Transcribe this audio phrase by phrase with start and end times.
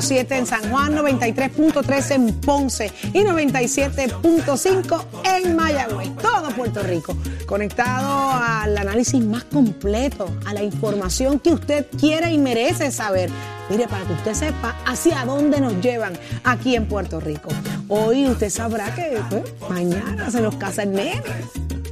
[0.00, 6.16] Z93, 93.7 en San Juan, 93.3 en Ponce y 97.5 en Mayagüez.
[6.16, 7.16] Todo Puerto Rico
[7.50, 13.28] conectado al análisis más completo, a la información que usted quiere y merece saber.
[13.68, 16.12] Mire, para que usted sepa hacia dónde nos llevan
[16.44, 17.50] aquí en Puerto Rico.
[17.88, 21.22] Hoy usted sabrá que pues, mañana se nos casa el nene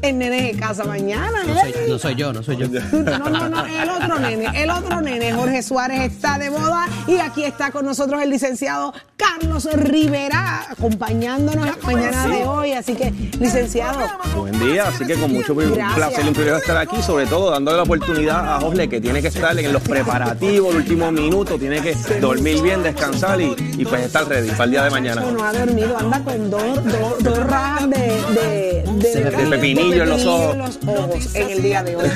[0.03, 1.45] el nene de casa mañana.
[1.47, 2.67] No soy, no soy, yo, no soy yo.
[3.09, 7.19] No, no, no, el otro nene, el otro nene, Jorge Suárez está de boda y
[7.19, 12.73] aquí está con nosotros el licenciado Carlos Rivera acompañándonos la mañana de hoy.
[12.73, 13.99] Así que, licenciado.
[14.37, 17.79] Buen día, así que con mucho placer y un privilegio estar aquí, sobre todo dándole
[17.79, 21.81] la oportunidad a Jorge que tiene que estar en los preparativos, el último minuto, tiene
[21.81, 25.21] que dormir bien, descansar y, y pues estar ready para el día de mañana.
[25.23, 30.09] No ha dormido, anda con dos, dos, dos rajas de, de, de, de pepinillo en
[30.09, 30.53] los ojos.
[30.53, 32.11] en los ojos en el día de hoy.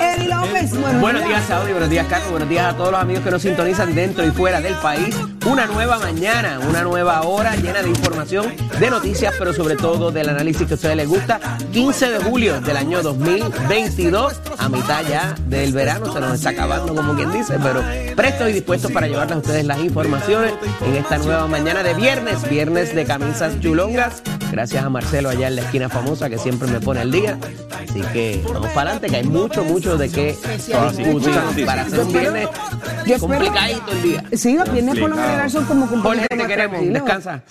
[0.00, 3.24] Eddie López, buenos, buenos días, Saudi, buenos días, Carlos, buenos días a todos los amigos
[3.24, 5.14] que nos sintonizan dentro y fuera del país.
[5.46, 10.28] Una nueva mañana, una nueva hora llena de información, de noticias, pero sobre todo del
[10.28, 11.40] análisis que a ustedes les gusta.
[11.72, 16.94] 15 de julio del año 2022, a mitad ya del verano, se nos está acabando
[16.94, 17.82] como quien dice, pero
[18.16, 20.52] prestos y dispuestos para llevarles a ustedes las informaciones
[20.84, 24.22] en esta nueva mañana de viernes, viernes de camisas chulongas.
[24.50, 27.38] Gracias a Marcelo allá en la esquina famosa que siempre me pone el día.
[27.70, 30.36] Así que vamos para adelante, que hay mucho, mucho de qué
[30.96, 32.48] discutir para hacer un viernes
[33.20, 34.24] complicadito el día.
[34.32, 37.42] Sí, los viernes por lo general son como Jorge, te queremos, descansa.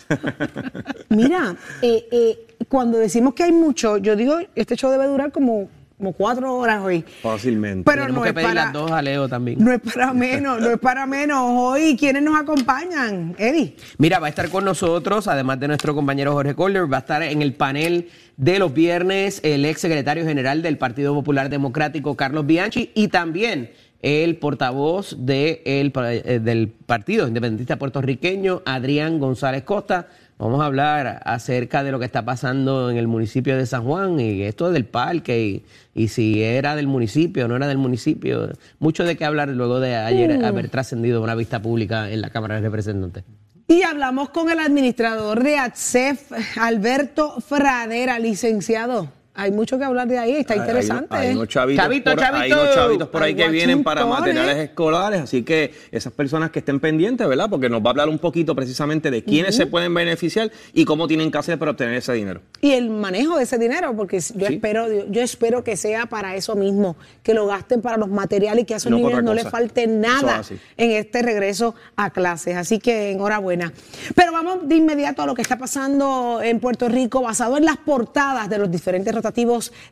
[1.09, 5.69] Mira, eh, eh, cuando decimos que hay mucho, yo digo, este show debe durar como
[5.97, 7.03] como cuatro horas hoy.
[7.23, 7.83] Fácilmente.
[7.83, 9.57] Pero Tenemos no que es pedir para, las dos a Leo también.
[9.59, 11.39] no es para menos, no es para menos.
[11.41, 13.35] Hoy, ¿quiénes nos acompañan?
[13.39, 13.75] Eddie.
[13.97, 17.23] Mira, va a estar con nosotros, además de nuestro compañero Jorge Colder, va a estar
[17.23, 22.45] en el panel de los viernes el ex secretario general del Partido Popular Democrático, Carlos
[22.45, 23.71] Bianchi, y también
[24.03, 30.07] el portavoz de el, eh, del Partido Independentista Puertorriqueño, Adrián González Costa.
[30.39, 34.19] Vamos a hablar acerca de lo que está pasando en el municipio de San Juan
[34.19, 35.65] y esto del parque y,
[35.95, 38.49] y si era del municipio o no era del municipio.
[38.79, 40.45] Mucho de qué hablar luego de ayer Mm.
[40.45, 43.23] haber trascendido una vista pública en la Cámara de Representantes.
[43.67, 49.09] Y hablamos con el administrador de ATSEF, Alberto Fradera, licenciado.
[49.37, 51.15] Hay mucho que hablar de ahí, está Hay- interesante.
[51.15, 52.41] Hay, hay unos chavitos, Chavito, por, chavito.
[52.43, 56.59] hay unos chavitos por ahí que vienen para materiales escolares, así que esas personas que
[56.59, 57.47] estén pendientes, ¿verdad?
[57.49, 61.07] Porque nos va a hablar un poquito precisamente de quiénes se pueden beneficiar y cómo
[61.07, 62.41] tienen que hacer para obtener ese dinero.
[62.59, 64.55] y el manejo de ese dinero, porque yo Sí.
[64.55, 68.65] espero, yo espero que sea para eso mismo, que lo gasten para los materiales y
[68.65, 72.55] que a esos No niños no les falte nada es en este regreso a clases.
[72.57, 73.71] Así que enhorabuena.
[74.15, 77.77] Pero vamos de inmediato a lo que está pasando en Puerto Rico, basado en las
[77.77, 79.13] portadas de los diferentes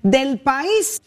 [0.04, 1.02] del país.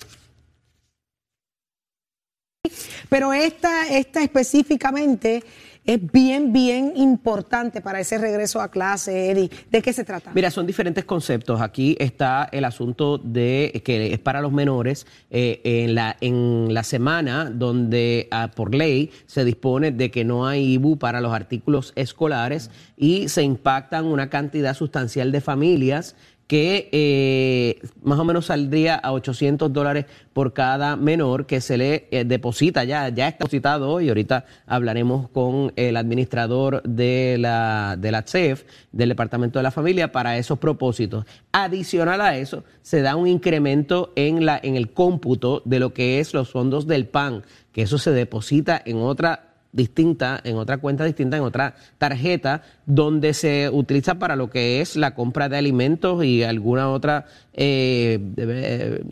[3.09, 5.43] Pero esta, esta específicamente
[5.89, 9.49] es bien, bien importante para ese regreso a clase, Eddie.
[9.71, 10.33] ¿De qué se trata?
[10.35, 11.63] Mira, son diferentes conceptos.
[11.63, 16.83] Aquí está el asunto de que es para los menores eh, en la en la
[16.83, 21.95] semana donde ah, por ley se dispone de que no hay IBU para los artículos
[21.97, 26.17] escolares y se impactan una cantidad sustancial de familias
[26.49, 32.09] que eh, más o menos saldría a 800 dólares por cada menor que se le
[32.11, 38.11] eh, deposita, ya, ya está depositado hoy, ahorita hablaremos con el administrador de la, de
[38.11, 41.27] la CEF, del Departamento de la Familia, para esos propósitos.
[41.53, 46.19] Adicional a eso, se da un incremento en, la, en el cómputo de lo que
[46.19, 51.05] es los fondos del PAN, que eso se deposita en otra distinta, en otra cuenta
[51.05, 56.25] distinta, en otra tarjeta, donde se utiliza para lo que es la compra de alimentos
[56.25, 58.19] y alguna otra, eh,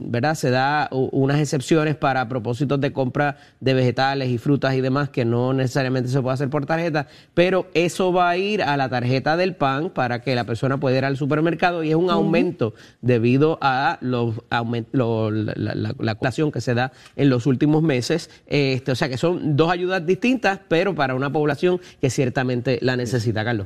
[0.00, 0.34] ¿verdad?
[0.34, 5.26] Se da unas excepciones para propósitos de compra de vegetales y frutas y demás que
[5.26, 9.36] no necesariamente se puede hacer por tarjeta, pero eso va a ir a la tarjeta
[9.36, 12.72] del PAN para que la persona pueda ir al supermercado y es un aumento
[13.02, 14.36] debido a los
[14.92, 18.30] lo- la, la- la inflación que se da en los últimos meses.
[18.46, 22.96] Este, o sea que son dos ayudas distintas, pero para una población que ciertamente la
[22.96, 23.65] necesita, Carlos.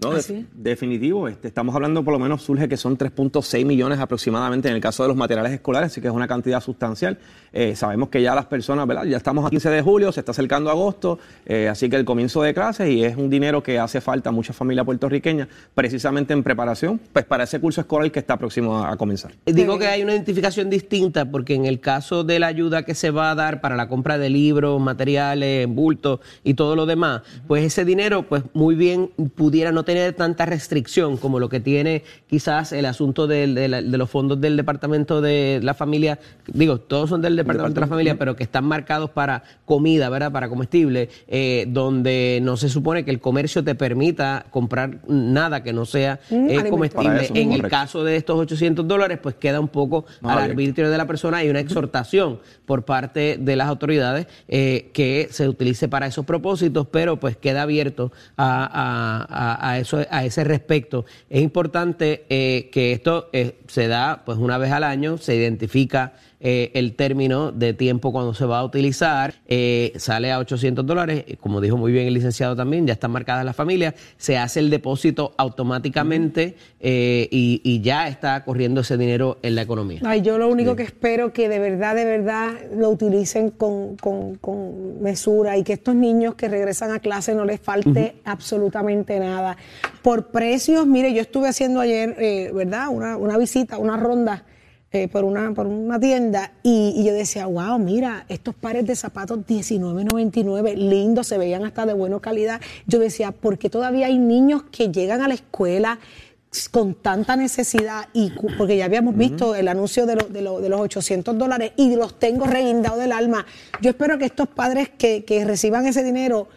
[0.00, 1.26] No, ¿Ah, de- definitivo.
[1.26, 5.02] Este, estamos hablando, por lo menos surge que son 3.6 millones aproximadamente en el caso
[5.02, 7.18] de los materiales escolares, así que es una cantidad sustancial.
[7.52, 9.04] Eh, sabemos que ya las personas, ¿verdad?
[9.06, 12.42] Ya estamos a 15 de julio, se está acercando agosto, eh, así que el comienzo
[12.42, 16.44] de clases y es un dinero que hace falta a muchas familias puertorriqueñas, precisamente en
[16.44, 19.32] preparación, pues para ese curso escolar que está próximo a, a comenzar.
[19.46, 23.10] Digo que hay una identificación distinta porque en el caso de la ayuda que se
[23.10, 27.64] va a dar para la compra de libros, materiales, bultos y todo lo demás, pues
[27.64, 32.72] ese dinero pues muy bien pudiera no tiene tanta restricción como lo que tiene quizás
[32.72, 37.08] el asunto de, de la- de los fondos del Departamento de la Familia, digo, todos
[37.08, 40.30] son del Departamento de la Familia, pero que están marcados para comida, ¿verdad?
[40.30, 45.72] Para comestible, eh, donde no se supone que el comercio te permita comprar nada que
[45.72, 46.20] no sea
[46.50, 47.08] eh, comestible.
[47.24, 50.98] Eso, en el caso de estos 800 dólares, pues queda un poco al arbitrio de
[50.98, 56.06] la persona y una exhortación por parte de las autoridades eh, que se utilice para
[56.06, 61.04] esos propósitos, pero pues queda abierto a, a- a- a eso, a ese respecto.
[61.30, 66.14] Es importante eh, que esto eh, se da pues una vez al año, se identifica
[66.40, 71.24] eh, el término de tiempo cuando se va a utilizar, eh, sale a 800 dólares,
[71.26, 74.60] eh, como dijo muy bien el licenciado también, ya están marcadas las familias, se hace
[74.60, 80.00] el depósito automáticamente eh, y, y ya está corriendo ese dinero en la economía.
[80.04, 84.36] Ay, yo lo único que espero que de verdad, de verdad lo utilicen con, con-
[84.36, 89.56] con mesura y que estos niños que regresan a clase no les falte absolutamente nada.
[90.02, 92.88] Por precios, mire, yo estuve haciendo ayer, eh, ¿verdad?
[92.90, 94.44] Una, una visita, una ronda
[94.92, 98.96] eh, por, una, por una tienda y, y yo decía, wow, mira, estos pares de
[98.96, 102.60] zapatos 19.99, lindos, se veían hasta de buena calidad.
[102.86, 105.98] Yo decía, ¿por qué todavía hay niños que llegan a la escuela?
[106.70, 110.70] con tanta necesidad y porque ya habíamos visto el anuncio de, lo- de lo- de
[110.70, 113.44] los 800 dólares y los tengo reguindados del alma.
[113.82, 116.48] Yo espero que estos padres que, que reciban ese dinero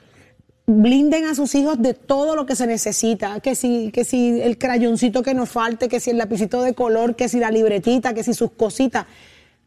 [0.67, 4.57] blinden a sus hijos de todo lo que se necesita, que si, que si el
[4.57, 8.23] crayoncito que nos falte, que si el lapicito de color, que si la libretita, que
[8.23, 9.05] si sus cositas,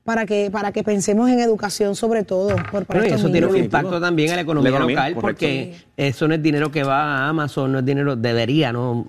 [0.05, 2.55] para que, para que pensemos en educación sobre todo.
[2.71, 5.23] Por, Bueno, y eso tiene un impacto también en la economía, La economía, local, correcto.
[5.23, 9.09] porque eso no es dinero que va a Amazon, no es dinero, debería no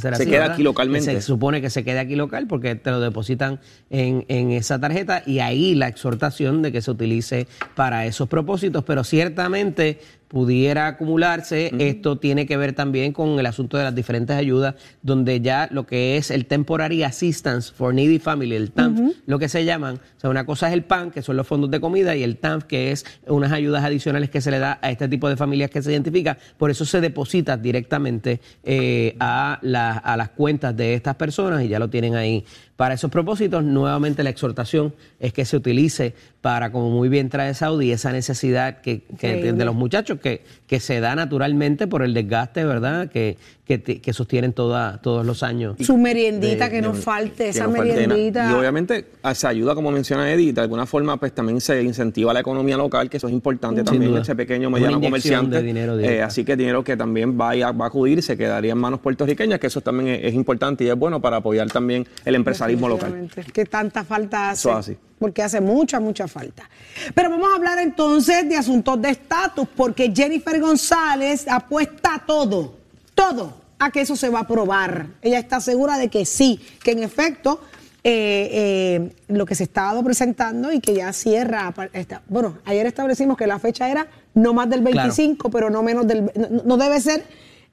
[0.00, 0.54] ser así, Se queda ¿verdad?
[0.54, 1.12] aquí localmente.
[1.12, 5.22] Se supone que se quede aquí local porque te lo depositan en, en esa tarjeta
[5.24, 7.46] y ahí la exhortación de que se utilice
[7.76, 10.00] para esos propósitos, pero ciertamente
[10.32, 11.70] pudiera acumularse.
[11.78, 15.84] Esto tiene que ver también con el asunto de las diferentes ayudas, donde ya lo
[15.86, 20.20] que es el Temporary Assistance for Needy Family, el TANF, lo que se llaman, o
[20.20, 22.64] sea, una cosa es el PAN, que son los fondos de comida, y el TANF,
[22.64, 25.82] que es unas ayudas adicionales que se le da a este tipo de familias que
[25.82, 26.38] se identifica.
[26.56, 31.68] Por eso se deposita directamente eh, a, la- a las cuentas de estas personas y
[31.68, 32.44] ya lo tienen ahí.
[32.82, 37.54] Para esos propósitos, nuevamente la exhortación es que se utilice para, como muy bien trae
[37.54, 42.64] Saudi, esa necesidad que, de los muchachos que, que se da naturalmente por el desgaste,
[42.64, 43.08] ¿verdad?
[43.08, 45.76] Que, que, te- que sostienen toda, todos los años.
[45.80, 48.06] Su meriendita, de- que de- no falte, que esa no falte nada.
[48.08, 48.50] meriendita.
[48.50, 52.32] Y obviamente ah, se ayuda, como menciona Eddie, de alguna forma pues también se incentiva
[52.32, 54.22] la economía local, que eso es importante Sin también, duda.
[54.22, 55.56] ese pequeño mediano comerciante.
[55.56, 58.72] de dinero Eh, así que dinero que también va a, va a acudir, se quedaría
[58.72, 62.04] en manos puertorriqueñas, que eso también es, es importante y es bueno para apoyar también
[62.24, 63.30] el empresarismo local.
[63.52, 64.68] Que tanta falta hace.
[64.68, 64.96] Eso así.
[65.20, 66.68] Porque hace mucha, mucha falta.
[67.14, 72.81] Pero vamos a hablar entonces de asuntos de estatus, porque Jennifer González apuesta todo,
[73.14, 75.06] todo a que eso se va a aprobar.
[75.22, 77.60] Ella está segura de que sí, que en efecto
[78.04, 81.72] eh, eh, lo que se ha estado presentando y que ya cierra.
[81.92, 86.06] esta- bueno, ayer establecimos que la fecha era no más del 25, pero no menos
[86.06, 86.24] del.
[86.34, 87.24] No, no debe ser.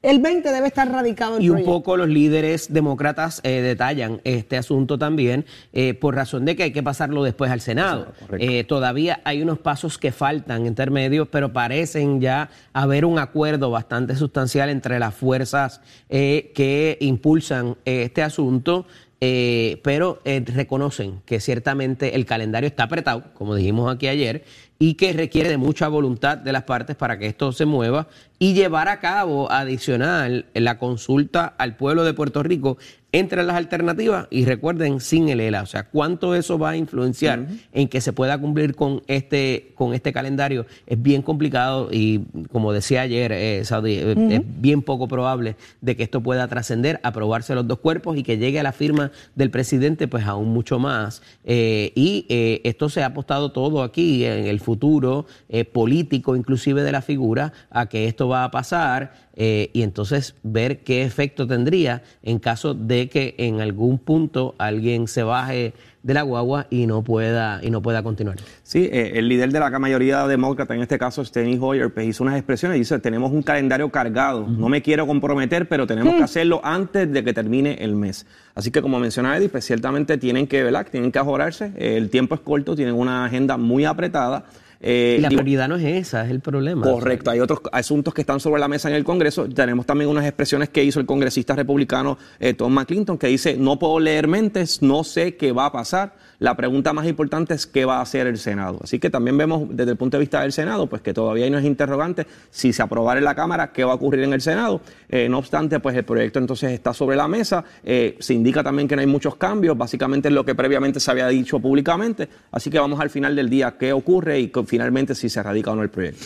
[0.01, 1.71] El 20 debe estar radicado el Y un proyecto.
[1.73, 6.71] poco los líderes demócratas eh, detallan este asunto también eh, por razón de que hay
[6.71, 8.13] que pasarlo después al Senado.
[8.39, 14.15] Eh, todavía hay unos pasos que faltan intermedios, pero parecen ya haber un acuerdo bastante
[14.15, 18.85] sustancial entre las fuerzas eh, que impulsan eh, este asunto.
[19.21, 24.45] eh, pero eh, reconocen que ciertamente el calendario está apretado, como dijimos aquí ayer,
[24.81, 28.07] y que requiere de mucha voluntad de las partes para que esto se mueva
[28.39, 32.77] y llevar a cabo adicional la consulta al pueblo de Puerto Rico
[33.11, 37.47] entre las alternativas y recuerden sin el ELA, o sea, cuánto eso va a influenciar
[37.73, 42.21] en que se pueda cumplir con este con este calendario es bien complicado y
[42.51, 46.99] como decía ayer eh, Saudi, eh, es bien poco probable de que esto pueda trascender,
[47.01, 50.77] aprobarse los dos cuerpos y que llegue a la firma del presidente pues aún mucho
[50.77, 51.23] más.
[51.45, 56.83] Eh, y eh, esto se ha apostado todo aquí en el futuro eh, político inclusive
[56.83, 61.47] de la figura a que esto va a pasar eh, y entonces ver qué efecto
[61.47, 66.87] tendría en caso de que en algún punto alguien se baje de la guagua y
[66.87, 68.35] no pueda y no pueda continuar.
[68.63, 72.23] Sí, eh, el líder de la mayoría demócrata, en este caso Steny Hoyer, pues hizo
[72.23, 76.23] unas expresiones y dice, tenemos un calendario cargado, no me quiero comprometer, pero tenemos que
[76.23, 78.25] hacerlo antes de que termine el mes.
[78.55, 80.85] Así que como menciona Eddie, pues ciertamente tienen que, ¿verdad?
[80.91, 84.43] Tienen que ajorarse, eh, el tiempo es corto, tienen una agenda muy apretada.
[84.81, 86.83] Eh, y la prioridad no es esa, es el problema.
[86.83, 89.47] Correcto, hay otros asuntos que están sobre la mesa en el Congreso.
[89.49, 93.77] Tenemos también unas expresiones que hizo el congresista republicano eh, Tom McClinton, que dice, no
[93.77, 96.15] puedo leer mentes, no sé qué va a pasar.
[96.39, 98.79] La pregunta más importante es qué va a hacer el Senado.
[98.81, 101.51] Así que también vemos desde el punto de vista del Senado, pues que todavía hay
[101.51, 102.27] unos interrogantes.
[102.49, 104.79] Si se aprobara en la Cámara, ¿qué va a ocurrir en el Senado?
[105.09, 107.65] Eh, no obstante, pues el proyecto entonces está sobre la mesa.
[107.83, 111.11] Eh, se indica también que no hay muchos cambios, básicamente es lo que previamente se
[111.11, 112.29] había dicho públicamente.
[112.51, 115.75] Así que vamos al final del día qué ocurre y finalmente si se radica o
[115.75, 116.25] no el proyecto.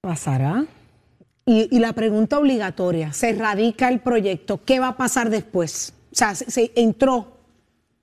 [0.00, 0.64] ¿Pasará?
[1.46, 5.92] Y, la pregunta obligatoria, se radica el proyecto, ¿qué va a pasar después?
[6.12, 7.36] O sea, se, se entró,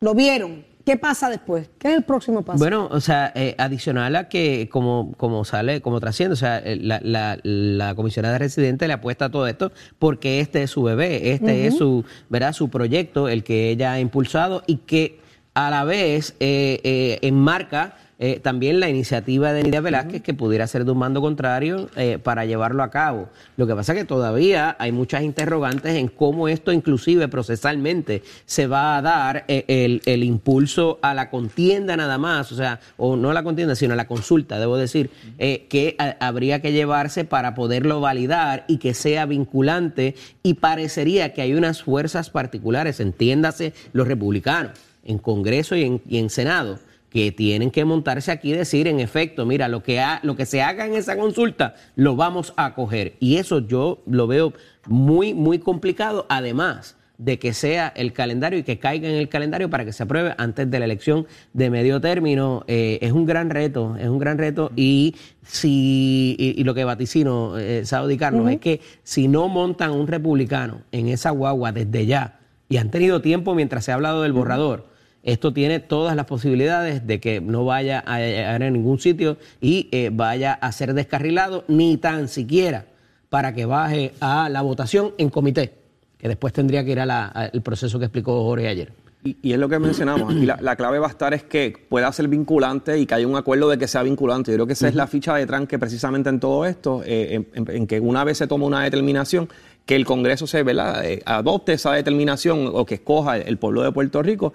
[0.01, 1.69] lo vieron, ¿qué pasa después?
[1.77, 2.57] ¿Qué es el próximo paso?
[2.57, 6.77] Bueno, o sea, eh, adicional a que como, como sale, como trasciende, o sea, eh,
[6.81, 11.33] la, la, la comisionada residente le apuesta a todo esto porque este es su bebé,
[11.33, 12.53] este es su, ¿verdad?
[12.53, 15.19] Su proyecto, el que ella ha impulsado y que
[15.53, 20.67] a la vez eh, eh, enmarca eh, también la iniciativa de Nidia Velázquez que pudiera
[20.67, 23.29] ser de un mando contrario eh, para llevarlo a cabo.
[23.55, 28.67] Lo que pasa es que todavía hay muchas interrogantes en cómo esto inclusive procesalmente se
[28.67, 33.15] va a dar eh, el, el impulso a la contienda nada más, o sea, o
[33.15, 36.71] no a la contienda, sino a la consulta, debo decir, eh, que a- habría que
[36.73, 40.15] llevarse para poderlo validar y que sea vinculante.
[40.43, 44.73] Y parecería que hay unas fuerzas particulares, entiéndase los republicanos,
[45.05, 48.99] en Congreso y en, y en Senado, que tienen que montarse aquí y decir, en
[48.99, 52.65] efecto, mira, lo que, ha- lo que se haga en esa consulta lo vamos a
[52.65, 53.13] acoger.
[53.19, 54.53] Y eso yo lo veo
[54.87, 59.69] muy, muy complicado, además de que sea el calendario y que caiga en el calendario
[59.69, 62.63] para que se apruebe antes de la elección de medio término.
[62.67, 64.71] Eh, es un gran reto, es un gran reto.
[64.77, 69.91] Y si y, y lo que vaticino, eh, Saudi Carlos, es que si no montan
[69.91, 72.39] un republicano en esa guagua desde ya,
[72.69, 74.88] y han tenido tiempo mientras se ha hablado del borrador,
[75.23, 79.89] esto tiene todas las posibilidades de que no vaya a llegar a ningún sitio y
[79.91, 82.85] eh, vaya a ser descarrilado, ni tan siquiera
[83.29, 85.73] para que baje a la votación en comité,
[86.17, 88.91] que después tendría que ir al proceso que explicó Jorge ayer.
[89.21, 92.09] Y, es lo que mencionamos, aquí la, la clave va a estar es que pueda
[92.13, 94.51] ser vinculante y que haya un acuerdo de que sea vinculante.
[94.51, 97.85] Yo creo que esa es la ficha de tranque precisamente en todo esto, eh, en,
[97.85, 99.49] que una vez se toma una determinación,
[99.85, 101.05] que el Congreso se ¿verdad?
[101.05, 104.53] Eh, adopte esa determinación o que escoja el pueblo de Puerto Rico.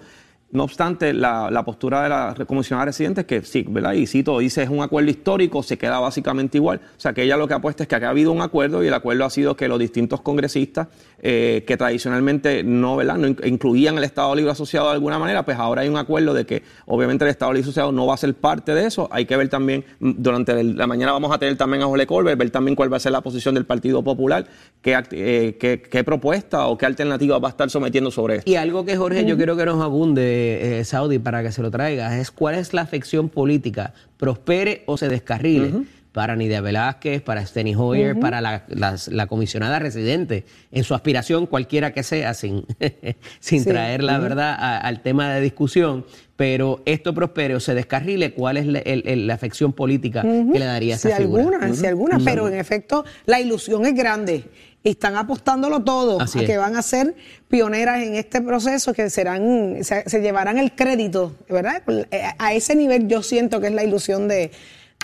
[0.55, 3.93] No obstante, la, la postura de la comisionada residente es que sí, ¿verdad?
[3.93, 6.79] Y cito, dice es un acuerdo histórico, se queda básicamente igual.
[6.97, 8.87] O sea, que ella lo que apuesta es que acá ha habido un acuerdo y
[8.87, 10.87] el acuerdo ha sido que los distintos congresistas
[11.21, 13.17] eh, que tradicionalmente no, ¿verdad?
[13.17, 16.33] no inc- incluían el Estado Libre Asociado de alguna manera, pues ahora hay un acuerdo
[16.33, 19.07] de que obviamente el Estado Libre Asociado no va a ser parte de eso.
[19.11, 22.37] Hay que ver también, mm, durante la mañana vamos a tener también a Jole Colbert,
[22.37, 24.45] ver también cuál va a ser la posición del Partido Popular,
[24.81, 28.49] qué, act- eh, qué, qué propuesta o qué alternativa va a estar sometiendo sobre esto.
[28.51, 30.44] Y algo que Jorge yo quiero que nos abunde,
[30.79, 34.97] eh, Saudi, para que se lo traiga, es cuál es la afección política, prospere o
[34.97, 35.73] se descarrile.
[36.11, 42.03] Para Nidia Velázquez, para Steny Hoyer, para la, comisionada residente, en su aspiración, cualquiera que
[42.03, 42.63] sea, sin,
[43.41, 43.69] sin Sí.
[43.69, 46.05] traer la verdad a- al tema de discusión.
[46.37, 50.57] Pero esto prospere o se descarrile, ¿cuál es la, el- el- la afección política que
[50.57, 51.43] le daría a si esa figura?
[51.43, 54.45] alguna, si alguna, pero en efecto la ilusión es grande.
[54.85, 56.47] Están apostándolo todo Así a es.
[56.47, 57.15] que van a ser
[57.49, 61.81] pioneras en este proceso, que serán, se, se llevarán el crédito, ¿verdad?
[62.11, 64.51] Eh, A ese nivel yo siento que es la ilusión de,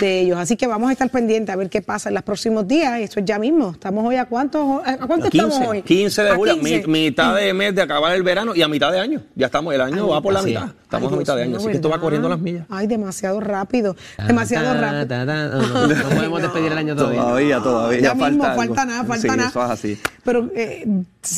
[0.06, 0.38] de ellos.
[0.38, 3.00] Así que vamos a estar pendientes a ver qué pasa en los próximos días.
[3.00, 3.72] Esto es ya mismo.
[3.72, 5.82] Estamos hoy a cuánto, a cuánto estamos 15, hoy?
[5.84, 6.88] 15 de julio, 15.
[6.88, 9.22] mi- mitad de mes de acabar el verano y a mitad de año.
[9.36, 10.66] Ya estamos, el año Ay, va por la mitad.
[10.66, 10.72] es.
[10.84, 12.66] Estamos Ay, a mitad de año, así que esto va corriendo las millas.
[12.70, 13.96] Ay, demasiado rápido.
[14.28, 15.08] Demasiado rápido.
[15.08, 17.60] ta, ta, no, no, no podemos despedir el año todavía.
[17.62, 18.00] todavía.
[18.02, 19.50] Ya mismo, falta nada, falta sí, nada.
[19.50, 19.98] eso es así.
[20.26, 20.86] Pero, eh,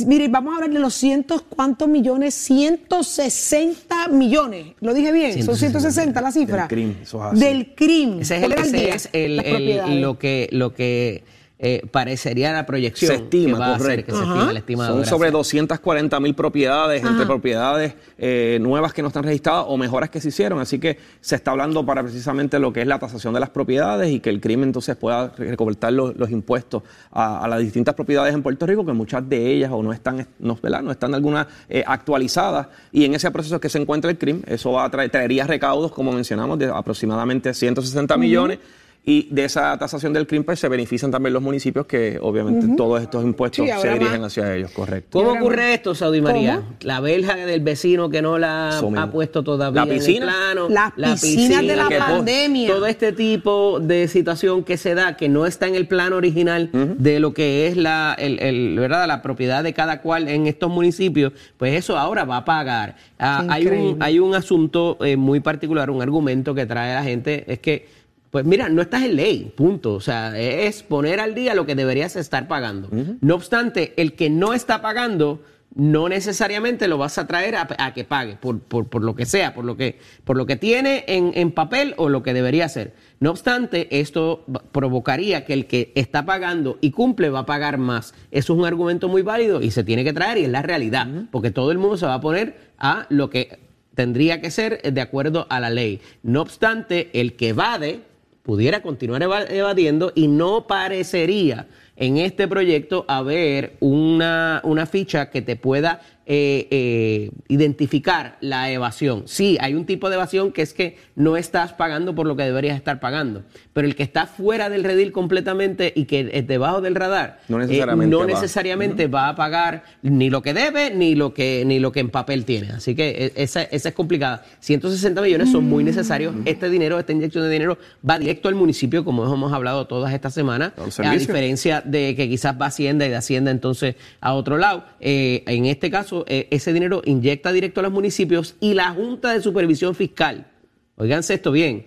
[0.08, 2.34] mire, vamos a hablar de los cientos, ¿cuántos millones?
[2.34, 4.74] 160 millones.
[4.82, 5.44] ¿Lo dije bien?
[5.44, 6.58] Son 160 la cifra.
[6.62, 7.40] Del crimen, eso es así.
[7.40, 8.22] Del crimen.
[8.22, 8.96] Ese es, el, ¿Cuál era ese día?
[8.96, 11.24] es el- el- lo que, lo que
[11.66, 14.12] eh, parecería la proyección Se estima, que va a correcto.
[14.12, 14.96] que se estima el estimado.
[14.98, 20.10] Son sobre 240 mil propiedades, entre propiedades eh, nuevas que no están registradas o mejoras
[20.10, 20.60] que se hicieron.
[20.60, 24.12] Así que se está hablando para precisamente lo que es la tasación de las propiedades
[24.12, 28.34] y que el crimen entonces pueda recobertar los, los impuestos a, a las distintas propiedades
[28.34, 30.82] en Puerto Rico, que muchas de ellas o no están, no, ¿verdad?
[30.82, 32.68] no están algunas eh, actualizadas.
[32.92, 35.94] Y en ese proceso que se encuentra el crimen, eso va a traer, traería recaudos,
[35.94, 38.60] como mencionamos, de aproximadamente 160 millones.
[39.06, 43.02] Y de esa tasación del crimen pues, se benefician también los municipios que obviamente todos
[43.02, 44.32] estos impuestos Sí, se dirigen más.
[44.32, 45.20] hacia ellos, correcto.
[45.20, 46.56] ¿Cómo ocurre esto, Saudi María?
[46.56, 46.68] ¿Cómo?
[46.84, 50.26] La verja del vecino que no la ha puesto todavía La piscina.
[50.26, 50.92] en el plano.
[50.96, 52.70] Las piscinas de la pandemia.
[52.70, 56.70] Todo este tipo de situación que se da, que no está en el plano original
[56.72, 59.06] de lo que es la, el, el- ¿verdad?
[59.06, 62.96] la propiedad de cada cual en estos municipios, pues eso ahora va a pagar.
[63.20, 67.44] Ah, hay, un, hay un asunto eh, muy particular, un argumento que trae la gente,
[67.52, 67.93] es que
[68.34, 69.94] Pues mira, no estás en ley, punto.
[69.94, 72.90] O sea, es poner al día lo que deberías estar pagando.
[73.22, 75.44] No obstante, el que no está pagando
[75.76, 79.54] no necesariamente lo vas a traer a, que pague, por, por, por, lo que sea,
[79.54, 82.96] por lo que, por lo que tiene en, en, papel o lo que debería ser.
[83.20, 88.16] No obstante, esto provocaría que el que está pagando y cumple va a pagar más.
[88.32, 91.08] Eso es un argumento muy válido y se tiene que traer y es la realidad,
[91.30, 93.60] porque todo el mundo se va a poner a lo que
[93.94, 96.02] tendría que ser de acuerdo a la ley.
[96.24, 98.13] No obstante, el que evade
[98.44, 105.56] pudiera continuar evadiendo y no parecería en este proyecto haber una, una ficha que te
[105.56, 109.24] pueda eh, eh, identificar la evasión.
[109.26, 112.44] Sí, hay un tipo de evasión que es que no estás pagando por lo que
[112.44, 116.80] deberías estar pagando, pero el que está fuera del redil completamente y que es debajo
[116.80, 119.28] del radar, no necesariamente, eh, no necesariamente va.
[119.28, 122.70] a pagar ni lo que debe ni lo que ni lo que en papel tiene.
[122.70, 124.46] Así que esa, esa es complicada.
[124.62, 126.34] 160 millones son muy necesarios.
[126.46, 127.78] Este dinero, esta inyección de dinero
[128.08, 132.56] va directo al municipio, como hemos hablado todas estas semanas, a diferencia de que quizás
[132.60, 134.86] va a Hacienda y de Hacienda entonces a otro lado.
[135.00, 139.42] en este caso, eh, ese dinero inyecta directo a los municipios y la Junta de
[139.42, 140.48] Supervisión Fiscal,
[140.96, 141.86] oiganse esto bien,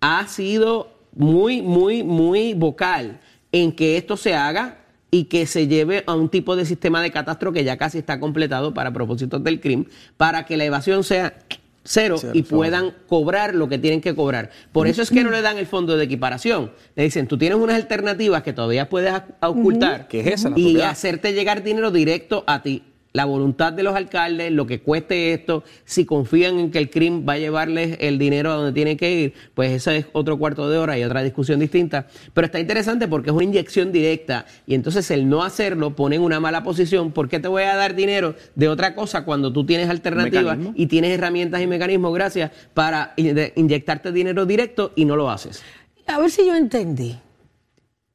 [0.00, 3.20] ha sido muy, muy, muy vocal
[3.52, 4.78] en que esto se haga
[5.10, 8.18] y que se lleve a un tipo de sistema de catastro que ya casi está
[8.18, 11.38] completado para propósitos del crimen, para que la evasión sea
[11.84, 14.50] cero, y puedan cobrar lo que tienen que cobrar.
[14.72, 16.72] Por eso es que no le dan el fondo de equiparación.
[16.96, 20.08] Le dicen, tú tienes unas alternativas que todavía puedes ocultar
[20.56, 22.82] y hacerte llegar dinero directo a ti
[23.14, 27.24] la voluntad de los alcaldes, lo que cueste esto, si confían en que el crimen
[27.26, 30.68] va a llevarles el dinero a donde tienen que ir, pues eso es otro cuarto
[30.68, 32.08] de hora y otra discusión distinta.
[32.34, 36.22] Pero está interesante porque es una inyección directa y entonces el no hacerlo pone en
[36.22, 37.12] una mala posición.
[37.12, 40.86] ¿Por qué te voy a dar dinero de otra cosa cuando tú tienes alternativas y
[40.86, 45.62] tienes herramientas y mecanismos, gracias, para inyectarte dinero directo y no lo haces?
[46.08, 47.16] A ver si yo entendí.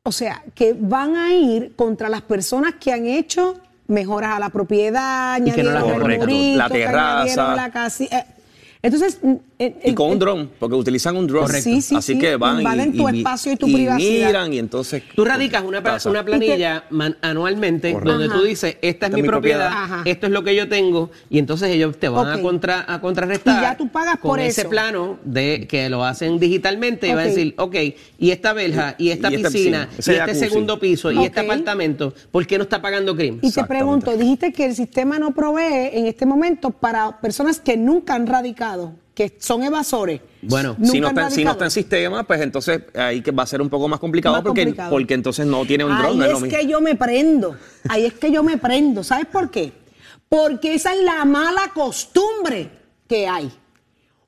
[0.03, 4.49] O sea, que van a ir contra las personas que han hecho mejoras a la
[4.49, 8.05] propiedad, añadieron la terraza, la casa.
[8.81, 9.19] Eh, entonces.
[9.21, 9.35] Mm,
[9.83, 11.49] y con un dron, porque utilizan un dron.
[11.49, 14.27] Sí, sí, Así que van y, tu espacio y tu privacidad.
[14.27, 15.03] miran y entonces.
[15.13, 16.85] Tú radicas una, una planilla
[17.21, 19.71] anualmente donde tú dices: Esta es mi propiedad,
[20.05, 23.59] esto es lo que yo tengo, y entonces ellos te van a, contra, a contrarrestar.
[23.59, 27.21] Y ya tú pagas con por ese plano de que lo hacen digitalmente y va
[27.21, 27.75] a decir: Ok,
[28.17, 32.57] y esta verja, y esta, piscina, y este segundo piso, y este apartamento, ¿por qué
[32.57, 33.41] no está pagando crimen?
[33.41, 37.75] Y te pregunto: dijiste que el sistema no provee en este momento para personas que
[37.75, 38.68] nunca han radicado
[39.13, 40.21] que son evasores.
[40.41, 43.47] Bueno, si no, está, si no, está, en sistema, pues entonces ahí que va a
[43.47, 46.25] ser un poco más complicado, porque, porque entonces no tiene un drone.
[46.25, 47.57] Ahí es, que yo me prendo,
[47.89, 49.03] ahí es que yo me prendo.
[49.03, 49.73] ¿Sabes por qué?
[50.29, 52.69] Porque esa es la mala costumbre
[53.07, 53.51] que hay.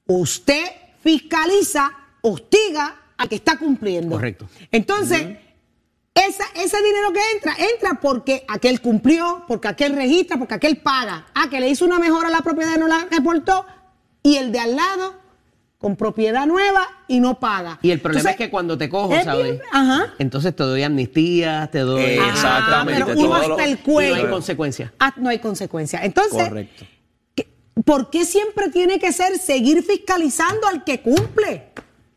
[0.07, 0.65] Usted
[1.01, 4.15] fiscaliza, hostiga al que está cumpliendo.
[4.15, 4.47] Correcto.
[4.71, 5.37] Entonces,
[6.13, 11.27] ese dinero que entra, entra porque aquel cumplió, porque aquel registra, porque aquel paga.
[11.33, 13.65] Ah, que le hizo una mejora a la propiedad y no la reportó
[14.23, 15.21] y el de al lado
[15.81, 17.79] con propiedad nueva y no paga.
[17.81, 19.59] Y el problema es que cuando te cojo, ¿sabes?
[19.71, 20.13] ajá.
[20.19, 22.03] Entonces te doy amnistía, te doy...
[22.03, 23.03] Exactamente.
[23.03, 24.15] pero hasta el cuello.
[24.15, 24.93] no hay consecuencia.
[24.99, 25.99] Ah, no hay consecuencia.
[26.03, 26.85] Entonces, Correcto.
[27.83, 31.71] ¿por qué siempre tiene que ser seguir fiscalizando al que cumple?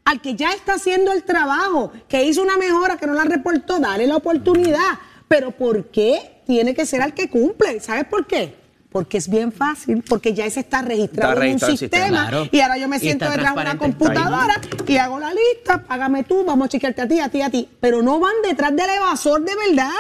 [0.05, 3.79] Al que ya está haciendo el trabajo, que hizo una mejora, que no la reportó,
[3.81, 4.99] dale la oportunidad.
[5.27, 7.81] Pero ¿por qué tiene que ser al que cumple?
[7.81, 8.64] ¿Sabes por qué?
[8.95, 12.87] Porque es bien fácil, porque ya ese está registrado, en un sistema, y ahora yo
[12.87, 17.03] me siento detrás de una computadora y hago la lista, págame tú, vamos a chequearte
[17.03, 19.91] a ti, a ti, a ti, pero no van detrás del evasor de verdad.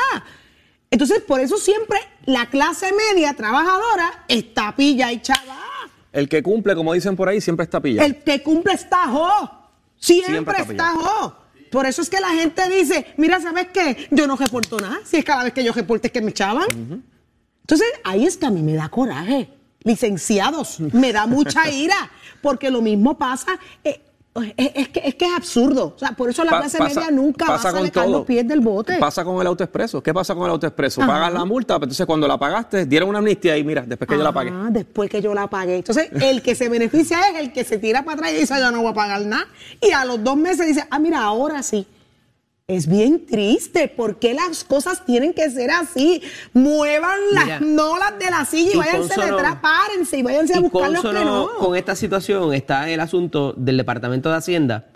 [0.92, 5.58] Entonces, por eso siempre la clase media trabajadora está pilla y chava.
[6.12, 8.04] El que cumple, como dicen por ahí, siempre está pilla.
[8.04, 9.50] El que cumple está jo.
[9.98, 11.36] Siempre, está, jo.
[11.72, 14.06] Por eso es que la gente dice, mira, ¿sabes qué?
[14.12, 15.00] Yo no reporto nada.
[15.04, 16.68] Si es cada vez que yo reporte es que me echaban.
[17.64, 19.48] Entonces, ahí es que a mí me da coraje.
[19.84, 23.58] Licenciados, me da mucha ira, porque lo mismo pasa.
[23.82, 24.00] Eh,
[24.56, 25.94] es, que, es que es absurdo.
[25.94, 28.98] O sea, por eso la clase media nunca va a sacar los pies del bote.
[28.98, 30.02] Pasa con el autoexpreso.
[30.02, 31.00] ¿Qué pasa con el autoexpreso?
[31.02, 34.16] Pagas la multa, pero entonces cuando la pagaste, dieron una amnistía y mira, después que
[34.16, 34.52] yo la pagué.
[34.70, 35.76] Después que yo la pagué.
[35.76, 38.70] Entonces, el que se beneficia es el que se tira para atrás y dice, yo
[38.72, 39.46] no voy a pagar nada.
[39.80, 41.86] Y a los dos meses dice, ah, mira, ahora sí.
[42.66, 43.88] Es bien triste.
[43.88, 46.22] ¿Por qué las cosas tienen que ser así?
[46.54, 51.02] Muevan las nolas de la silla y, váyanse detrás, párense y váyanse a buscar los
[51.02, 51.50] que no.
[51.58, 54.86] Con esta situación está el asunto del Departamento de Hacienda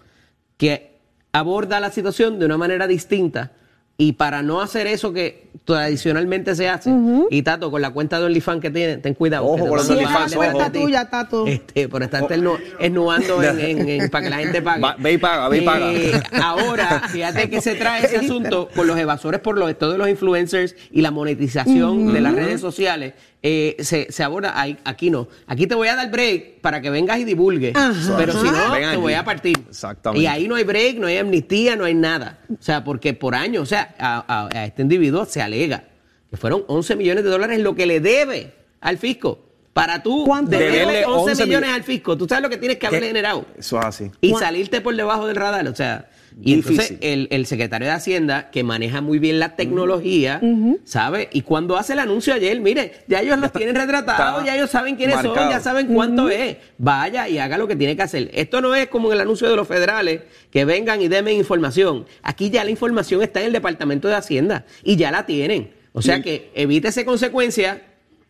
[0.56, 0.96] que
[1.32, 3.52] aborda la situación de una manera distinta
[4.00, 6.88] Y para no hacer eso que tradicionalmente se hace,
[7.30, 9.44] y Tato, con la cuenta de OnlyFans que tiene, ten cuidado.
[9.44, 11.46] Ojo con los OnlyFans, es cuenta tuya, Tato.
[11.48, 14.80] este, por estarte esnu- esnuando en, en- en- para que la gente pague.
[14.82, 15.92] Va- ve y paga, ve y paga.
[15.92, 20.08] Eh, ahora, fíjate que se trae ese asunto con los evasores por los todos los
[20.08, 23.14] influencers y la monetización de las redes sociales.
[23.42, 25.28] Eh, se, se aborda ahí- aquí no.
[25.46, 27.74] Aquí te voy a dar break para que vengas y divulgues.
[27.76, 28.14] Ajá.
[28.16, 29.56] Pero si no, Ven te voy a partir.
[29.68, 30.22] Exactamente.
[30.24, 32.40] Y ahí no hay break, no hay amnistía, no hay nada.
[32.52, 35.84] O sea, porque por año, o sea, a, a- a este individuo se alega
[36.30, 39.44] que fueron 11 millones de dólares lo que le debe al fisco.
[39.72, 42.78] Para tú deberle Deberle 11, 11 millones mil- al fisco, tú sabes lo que tienes
[42.78, 43.10] que haberle ¿Qué?
[43.10, 44.10] generado Eso es así.
[44.20, 45.68] y ¿Cuán- salirte por debajo del radar.
[45.68, 46.08] O sea,
[46.40, 46.98] y entonces Difícil.
[47.12, 50.40] el, el secretario de Hacienda, que maneja muy bien la tecnología,
[50.84, 51.28] ¿sabe?
[51.32, 54.94] Y cuando hace el anuncio ayer, mire, ya ellos los tienen retratados, ya ellos saben
[54.96, 55.50] quiénes son, marcado.
[55.50, 56.56] ya saben cuánto es.
[56.78, 58.30] Vaya y haga lo que tiene que hacer.
[58.32, 60.20] Esto no es como en el anuncio de los federales,
[60.50, 62.06] que vengan y denme información.
[62.22, 65.72] Aquí ya la información está en el Departamento de Hacienda y ya la tienen.
[65.92, 67.78] O sea que evítese consecuencias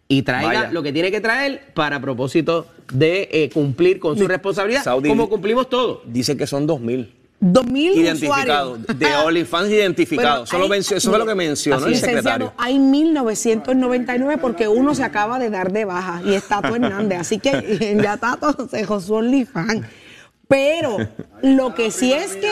[0.09, 0.73] y traiga Vaya.
[0.73, 5.29] lo que tiene que traer para propósito de eh, cumplir con su responsabilidad, Saudi- como
[5.29, 6.01] cumplimos todos.
[6.07, 8.79] Dicen que son 2.000 Dos mil identificados.
[8.81, 8.99] usuarios.
[8.99, 10.51] De OnlyFans identificados.
[10.51, 12.53] Bueno, hay- eso fue lo que mencionó el secretario.
[12.59, 17.21] Hay 1999 porque uno se acaba de dar de baja y es Tato Hernández.
[17.21, 19.87] Así que ya Tato se josó OnlyFans.
[20.49, 20.97] Pero
[21.43, 22.49] lo que sí es que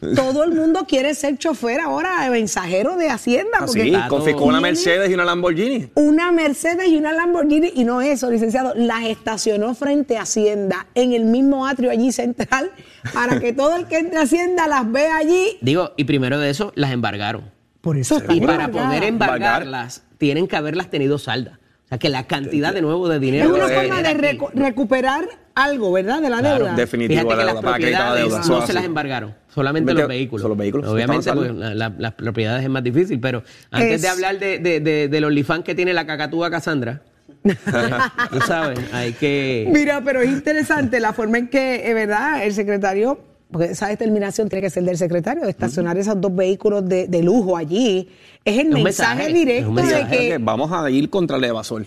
[0.16, 3.58] todo el mundo quiere ser chofer ahora, mensajero de Hacienda.
[3.66, 5.90] Porque Tato- confiscó una Mercedes y una Lamborghini.
[5.94, 11.12] una Mercedes y una Lamborghini, y no eso, licenciado, las estacionó frente a Hacienda, en
[11.12, 12.70] el mismo atrio allí central,
[13.12, 15.58] para que todo el que entre a Hacienda las vea allí.
[15.60, 17.50] Digo, y primero de eso, las embargaron.
[17.80, 18.68] Por eso Y para embargada.
[18.88, 19.38] poder Embargar.
[19.38, 21.58] embargarlas, tienen que haberlas tenido salda.
[21.88, 23.54] O sea, que la cantidad de nuevo de Es dinero...
[23.54, 25.24] una Eh, forma de recu- recuperar
[25.54, 26.20] algo, ¿verdad?
[26.20, 26.74] De la Claro, deuda.
[26.76, 27.20] definitivo.
[27.22, 29.34] Fíjate que la las deuda, para acreditar la propiedades deuda, no es se las embargaron,
[29.48, 30.42] solamente los vehículos.
[30.42, 34.02] solo los vehículos, Obviamente, pues, la- la- las propiedades es más difícil, pero antes Es-
[34.02, 37.00] de hablar de, de, de, del OnlyFans que tiene la cacatúa Cassandra,
[37.42, 39.66] tú sabes, hay que...
[39.72, 43.18] Mira, pero es interesante la forma en que, es verdad, el secretario,
[43.50, 47.22] porque esa determinación tiene que ser del secretario, de estacionar esos dos vehículos de, de
[47.22, 48.10] lujo allí.
[48.48, 50.28] Es el un mensaje, mensaje, directo es un de que.
[50.28, 51.86] Que vamos a ir contra el evasor.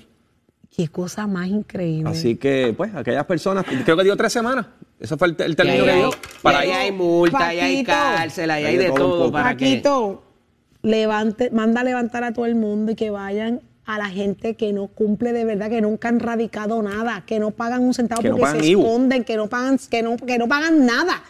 [0.75, 2.09] Qué cosa más increíble.
[2.09, 4.67] Así que, pues, aquellas personas, creo que dio tres semanas.
[4.99, 6.09] Ese fue el, el término que dio.
[6.41, 9.65] para ahí hay multa, ahí hay cárcel, ahí hay de de todo todo para que...
[9.65, 10.23] Paquito,
[10.81, 14.71] levante, manda a levantar a todo el mundo y que vayan a la gente que
[14.71, 18.29] no cumple de verdad, que nunca han radicado nada, que no pagan un centavo Que
[18.29, 21.23] no porque pagan se esconden, que no pagan, que no, que no pagan nada.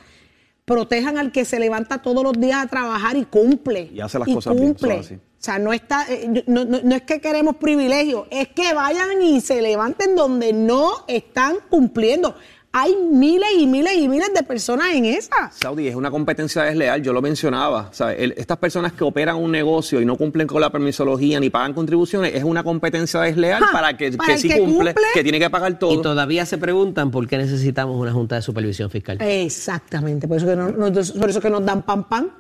[0.66, 3.90] Protejan al que se levanta todos los días a trabajar y cumple.
[3.94, 4.94] Y hace las cosas bien, cumple.
[5.00, 5.16] así.
[5.16, 9.22] O sea, no está, eh, no, no- no es que queremos privilegios, es que vayan
[9.24, 12.36] y se levanten donde no están cumpliendo.
[12.74, 15.52] Hay miles y miles y miles de personas en esa.
[15.52, 17.92] Saudi, es una competencia desleal, yo lo mencionaba.
[18.18, 21.74] El- estas personas que operan un negocio y no cumplen con la permisología ni pagan
[21.74, 25.04] contribuciones, es una competencia desleal Ja, para que, para que sí que cumple, cumple.
[25.14, 25.94] que tiene que pagar todo.
[25.94, 29.18] Y todavía se preguntan por qué necesitamos una junta de supervisión fiscal.
[29.22, 32.32] Exactamente, por eso que, no- no- por eso que nos dan pan pan,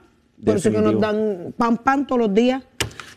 [0.46, 2.64] por eso que nos dan pan pan todos los días.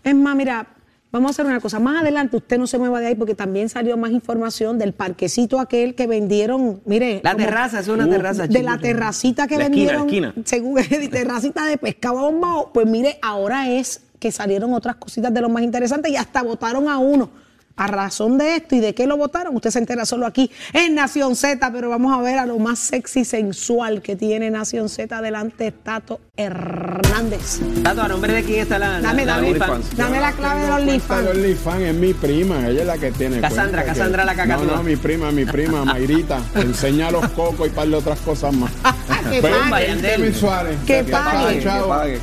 [0.02, 0.66] Es más, mira,
[1.14, 3.68] vamos a hacer una cosa, más adelante usted no se mueva de ahí porque también
[3.68, 7.20] salió más información del parquecito aquel que vendieron, mire.
[7.22, 8.46] La como- terraza, es una terraza.
[8.46, 8.78] de la chiquita.
[8.80, 10.44] terracita que La esquina, la vendieron, esquina.
[10.44, 10.74] según
[11.10, 15.62] terracita de pescado bombao, pues mire, ahora es que salieron otras cositas de lo más
[15.62, 17.30] interesantes y hasta votaron a uno.
[17.76, 20.94] A razón de esto y de qué lo votaron, usted se entera solo aquí en
[20.94, 24.88] Nación Z, pero vamos a ver a lo más sexy y sensual que tiene Nación
[24.88, 27.58] Z delante Tato Hernández.
[27.82, 29.96] Tato, ¿a nombre de quién está la, la- Dame, la dame, OnlyFans?
[29.96, 31.28] dame la clave de OnlyFans.
[31.30, 33.40] OnlyFans es mi prima, ella es la que tiene.
[33.40, 34.64] Cassandra, Cassandra la cacatúa.
[34.66, 36.38] No, no, mi prima, mi prima, Mayrita.
[36.54, 38.70] enseña los cocos y par de otras cosas más.
[39.30, 39.86] Que Pero pague.
[39.86, 40.76] 20 mensuales.
[40.86, 41.62] Que está pague.
[41.62, 41.82] chavo.
[41.84, 42.18] Que pague.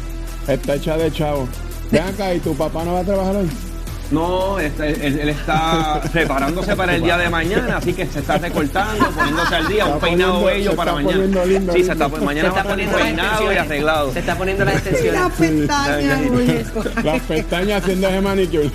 [0.48, 1.48] Está hecha de chavo.
[1.92, 3.50] Ven acá, ¿y tu papá no va a trabajar hoy?
[4.12, 8.38] No, este, él, él está preparándose para el día de mañana, así que se está
[8.38, 11.46] recortando, poniéndose al día, Está un peinado poniendo- bello se para está mañana.
[11.46, 14.14] lindo, sí, se está, Se mañana a está poniendo las peinado y arreglado.
[14.14, 15.32] Se está poniendo las Las extensiones.
[15.38, 16.84] pestañas, muñeco.
[17.04, 18.72] Las pestañas haciendo ese manicure.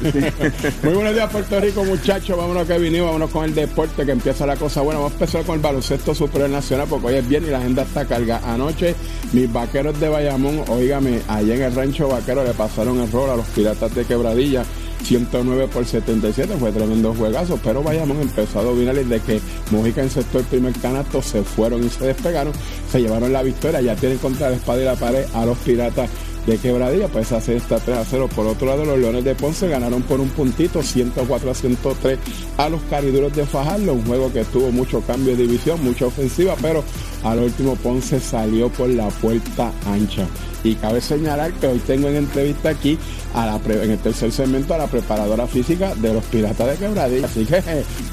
[0.82, 2.36] Muy buenos días, Puerto Rico, muchachos.
[2.36, 5.00] Vámonos que vinimos, vámonos con el deporte que empieza la cosa buena.
[5.00, 7.82] Vamos a empezar con el baloncesto superior nacional porque hoy es viernes y la agenda
[7.82, 8.40] está carga.
[8.44, 8.94] Anoche,
[9.32, 13.36] mis vaqueros de Bayamón, oígame, allá en el rancho vaquero le pasaron el rol a
[13.36, 14.62] los piratas de Quebradilla.
[15.02, 20.02] 109 por 77, fue tremendo juegazo, pero Bayamón empezó a dominar y de que Mojica
[20.02, 22.52] encestó el primer canasto, se fueron y se despegaron,
[22.90, 26.10] se llevaron la victoria, ya tienen contra la espada y la pared a los piratas
[26.46, 28.28] de quebradilla, pues serie está 3 a 0.
[28.34, 32.18] Por otro lado, los Leones de Ponce ganaron por un puntito, 104 a 103
[32.56, 36.54] a los Cariduros de Fajardo, un juego que tuvo mucho cambio de división, mucha ofensiva,
[36.62, 36.84] pero
[37.24, 40.26] Al último Ponce salió por la puerta ancha.
[40.62, 42.98] Y cabe señalar que hoy tengo en entrevista aquí
[43.34, 47.26] en el tercer segmento a la preparadora física de los Piratas de Quebradilla.
[47.26, 47.62] Así que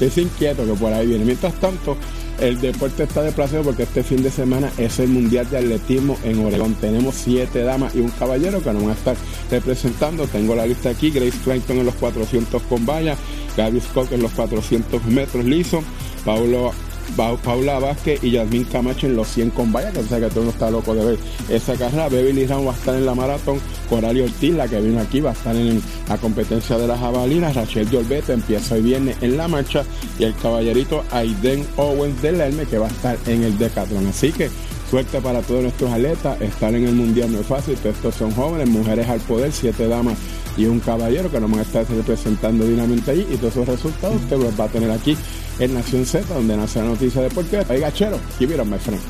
[0.00, 1.24] es inquieto que por ahí viene.
[1.24, 1.96] Mientras tanto,
[2.40, 6.44] el deporte está desplazado porque este fin de semana es el Mundial de Atletismo en
[6.44, 6.74] Oregón.
[6.74, 9.16] Tenemos siete damas y un caballero que nos van a estar
[9.50, 10.26] representando.
[10.26, 11.10] Tengo la lista aquí.
[11.10, 13.16] Grace Clayton en los 400 con valla.
[13.56, 15.82] Gaby Scott en los 400 metros liso.
[16.24, 16.72] Paulo
[17.16, 20.50] Paula Vázquez y Yasmín Camacho en los 100 con valla, que sé que todo uno
[20.50, 22.08] está loco de ver esa carrera.
[22.08, 23.60] Beverly Ram va a estar en la maratón.
[23.88, 27.54] Coral Ortiz, la que vino aquí, va a estar en la competencia de las jabalinas.
[27.54, 29.84] Rachel Dolbete empieza hoy viernes en la marcha.
[30.18, 34.06] Y el caballerito Aiden Owens del Herme, que va a estar en el Decathlon.
[34.06, 34.50] Así que
[34.90, 36.40] suerte para todos nuestros atletas.
[36.40, 37.76] Estar en el mundial no es fácil.
[37.84, 40.16] Estos son jóvenes, mujeres al poder, siete damas
[40.56, 43.26] y un caballero que nos van a estar representando dignamente allí.
[43.30, 45.16] Y todos esos resultados usted los va a tener aquí
[45.58, 47.64] en Nación Z, donde nace la noticia deportiva.
[47.68, 49.00] Oiga, chero, aquí vieron, my friend.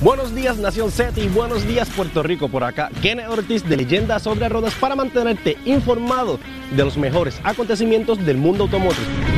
[0.00, 2.88] Buenos días Nación Z y buenos días Puerto Rico por acá.
[3.02, 6.38] Kenneth Ortiz de Leyendas sobre Rodas para mantenerte informado
[6.70, 9.37] de los mejores acontecimientos del mundo automotriz.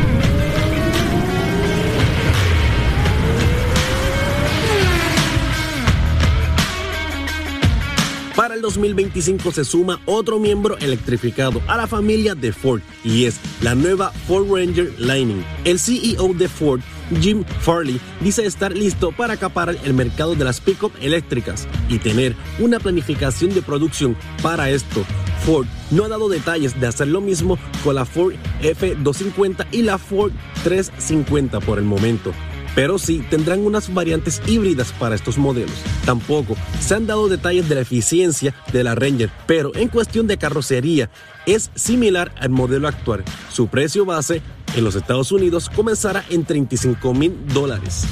[8.61, 13.75] El 2025 se suma otro miembro electrificado a la familia de Ford y es la
[13.75, 15.43] nueva Ford Ranger Lightning.
[15.65, 16.81] El CEO de Ford,
[17.23, 22.37] Jim Farley, dice estar listo para acaparar el mercado de las pickup eléctricas y tener
[22.59, 25.07] una planificación de producción para esto.
[25.47, 29.97] Ford no ha dado detalles de hacer lo mismo con la Ford F250 y la
[29.97, 30.33] Ford
[30.65, 32.35] 350 por el momento
[32.75, 35.75] pero sí tendrán unas variantes híbridas para estos modelos.
[36.05, 40.39] Tampoco se han dado detalles de la eficiencia de la Ranger, pero en cuestión de
[40.39, 41.11] carrocería
[41.47, 43.25] es similar al modelo actual.
[43.51, 44.43] Su precio base
[44.77, 48.07] en los Estados Unidos comenzará en 35 mil dólares.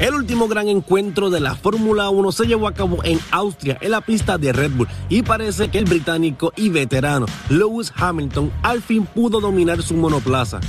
[0.00, 3.90] El último gran encuentro de la Fórmula 1 se llevó a cabo en Austria, en
[3.90, 8.80] la pista de Red Bull, y parece que el británico y veterano Lewis Hamilton al
[8.80, 10.60] fin pudo dominar su monoplaza,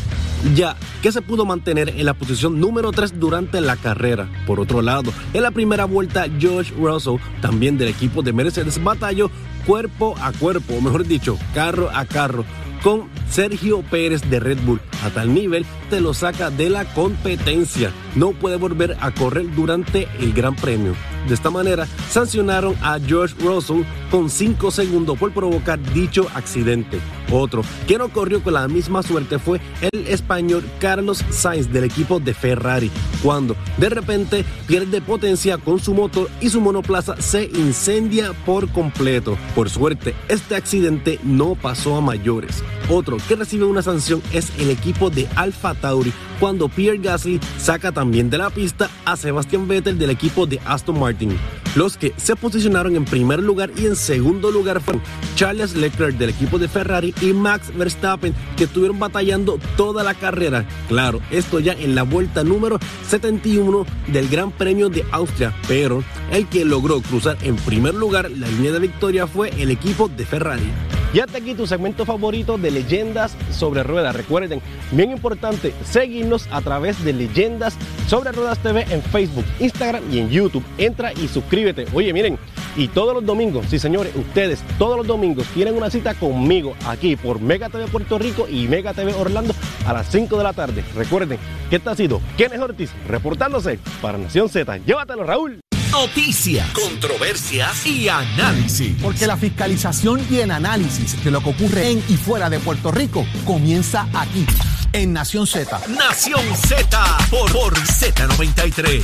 [0.53, 4.29] ya que se pudo mantener en la posición número 3 durante la carrera.
[4.45, 9.31] Por otro lado, en la primera vuelta, George Russell, también del equipo de Mercedes, batalló
[9.65, 12.43] cuerpo a cuerpo, o mejor dicho, carro a carro,
[12.83, 14.81] con Sergio Pérez de Red Bull.
[15.03, 17.91] A tal nivel te lo saca de la competencia.
[18.15, 20.93] No puede volver a correr durante el Gran Premio.
[21.27, 26.99] De esta manera, sancionaron a George Russell con 5 segundos por provocar dicho accidente.
[27.31, 32.19] Otro que no corrió con la misma suerte fue el español Carlos Sainz del equipo
[32.19, 32.91] de Ferrari,
[33.23, 39.37] cuando de repente pierde potencia con su motor y su monoplaza se incendia por completo.
[39.55, 42.63] Por suerte, este accidente no pasó a mayores.
[42.89, 47.91] Otro que recibe una sanción es el equipo de Alfa Tauri cuando Pierre Gasly saca
[47.91, 51.37] también de la pista a Sebastian Vettel del equipo de Aston Martin.
[51.75, 55.01] Los que se posicionaron en primer lugar y en segundo lugar fueron
[55.35, 60.65] Charles Leclerc del equipo de Ferrari y Max Verstappen que estuvieron batallando toda la carrera.
[60.89, 66.47] Claro, esto ya en la vuelta número 71 del Gran Premio de Austria, pero el
[66.47, 70.71] que logró cruzar en primer lugar la línea de victoria fue el equipo de Ferrari.
[71.13, 74.15] Ya te aquí tu segmento favorito de leyendas sobre ruedas.
[74.15, 77.75] Recuerden, bien importante, seguirnos a través de Leyendas
[78.07, 80.63] sobre Ruedas TV en Facebook, Instagram y en YouTube.
[80.77, 81.85] Entra y suscríbete.
[81.93, 82.37] Oye, miren,
[82.77, 87.17] y todos los domingos, sí señores, ustedes todos los domingos tienen una cita conmigo aquí
[87.17, 89.53] por Mega TV Puerto Rico y Mega TV Orlando
[89.85, 90.83] a las 5 de la tarde.
[90.95, 94.77] Recuerden que esta ha sido Kenneth Ortiz reportándose para Nación Z.
[94.77, 95.60] Llévatelo, Raúl.
[95.91, 98.95] Noticias, controversias y análisis.
[99.01, 102.91] Porque la fiscalización y el análisis de lo que ocurre en y fuera de Puerto
[102.91, 104.45] Rico comienza aquí,
[104.93, 105.81] en Nación Z.
[105.89, 109.03] Nación Z por, por Z93.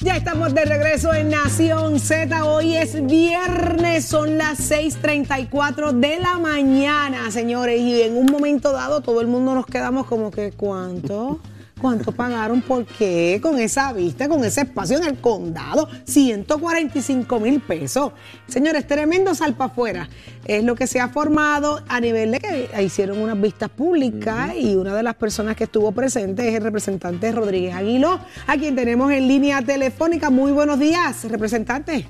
[0.00, 2.44] Ya estamos de regreso en Nación Z.
[2.44, 7.80] Hoy es viernes, son las 6:34 de la mañana, señores.
[7.80, 11.40] Y en un momento dado, todo el mundo nos quedamos como que, ¿cuánto?
[11.78, 12.62] ¿Cuánto pagaron?
[12.62, 13.38] ¿Por qué?
[13.42, 18.12] Con esa vista, con ese espacio en el condado, 145 mil pesos.
[18.46, 20.08] Señores, tremendo salpa afuera.
[20.46, 24.74] Es lo que se ha formado a nivel de que hicieron unas vistas públicas y
[24.74, 29.12] una de las personas que estuvo presente es el representante Rodríguez Aguiló, a quien tenemos
[29.12, 30.30] en línea telefónica.
[30.30, 32.06] Muy buenos días, representante.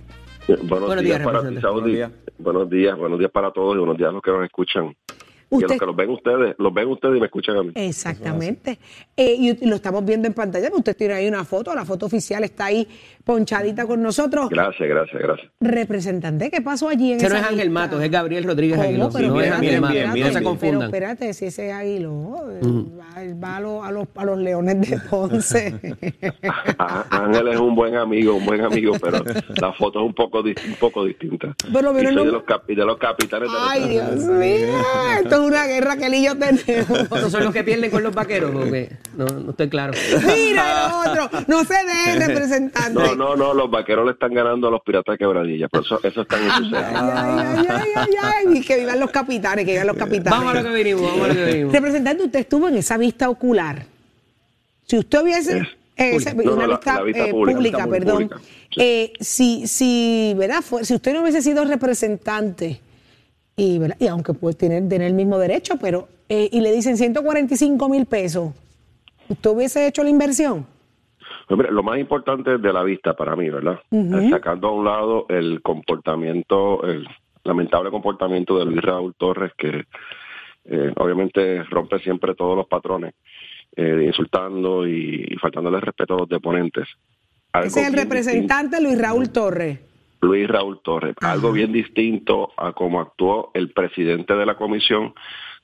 [0.47, 2.01] Buenos, días, para ti, Saudi.
[2.39, 2.97] Buenos días.
[2.97, 4.95] buenos días, para todos y buenos días a los que nos escuchan.
[5.49, 7.73] Que Usted- los que los ven ustedes, los ven ustedes y me escuchan a mí.
[7.75, 8.79] Exactamente.
[9.17, 10.69] Eh, y lo estamos viendo en pantalla.
[10.75, 12.87] Usted tiene ahí una foto, la foto oficial está ahí
[13.27, 14.49] ponchadita con nosotros.
[14.49, 15.51] Gracias, gracias, gracias.
[15.61, 17.71] Representante, ¿qué pasó allí en Ese no es Ángel?
[17.71, 18.79] Matos, es Gabriel Rodríguez.
[18.79, 19.11] Aguiló.
[19.13, 20.83] Pero No es Ángel Matos, no se Pero confundan.
[20.85, 22.45] espérate, si ese es Aguiló,
[23.17, 25.75] él va, a, los, a, los, a los leones de Ponce.
[27.11, 29.25] Ángel es un buen amigo, un buen amigo, pero
[29.61, 31.53] la foto es un poco un poco distinta.
[31.73, 33.89] Por lo y menos soy no- de los, cap- y de los capitanes de Ay,
[33.89, 34.69] Dios mío,
[35.21, 37.01] esto es una guerra que él y yo tenemos.
[37.01, 38.53] ¿Estos son los que pierden con los vaqueros?
[38.53, 39.95] Porque no, no estoy claro.
[40.27, 42.93] Mira el otro, no se dé representante.
[42.93, 45.99] No, no, no, los vaqueros le están ganando a los piratas de quebradilla, por eso,
[46.03, 46.79] eso está en su serie.
[46.95, 50.31] Ay, ay, ay, ay, ay, y que vivan los capitanes, que vivan los capitanes.
[50.31, 51.73] Vamos a lo que venimos, vamos a lo que venimos.
[51.73, 53.87] Representante, usted estuvo en esa vista ocular.
[54.87, 55.59] Si usted hubiese...
[55.59, 56.35] Es eh, esa-.
[56.35, 58.15] No, no, una la- vista, la vista eh, pública, pública, vista perdón.
[58.29, 58.41] pública.
[58.71, 58.81] Sí.
[58.83, 60.61] Eh, si, si, ¿verdad?
[60.63, 62.81] Fue- si usted no hubiese sido representante,
[63.57, 63.97] y, ¿verdad?
[63.99, 68.05] y aunque puede tener, tener el mismo derecho, pero eh, y le dicen 145 mil
[68.05, 68.53] pesos,
[69.29, 70.67] ¿usted hubiese hecho la inversión?
[71.47, 73.81] Pues mira, lo más importante de la vista para mí, ¿verdad?
[74.31, 77.07] Sacando a un lado el comportamiento, el
[77.45, 79.85] lamentable comportamiento de Luis Raúl Torres, que
[80.65, 83.15] eh, obviamente rompe siempre todos los patrones,
[83.77, 86.89] eh, insultando y, y faltándole respeto a los deponentes.
[87.53, 89.79] Algo Ese es el representante Luis Raúl Torres.
[90.23, 91.15] Luis Raúl Torres.
[91.21, 95.15] Algo bien distinto a cómo actuó el presidente de la Comisión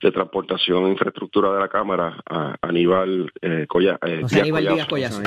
[0.03, 4.57] de Transportación e Infraestructura de la Cámara, a- Aníbal eh, Colla- eh, O sea, Díaz
[4.57, 5.23] Aníbal Díaz Collazo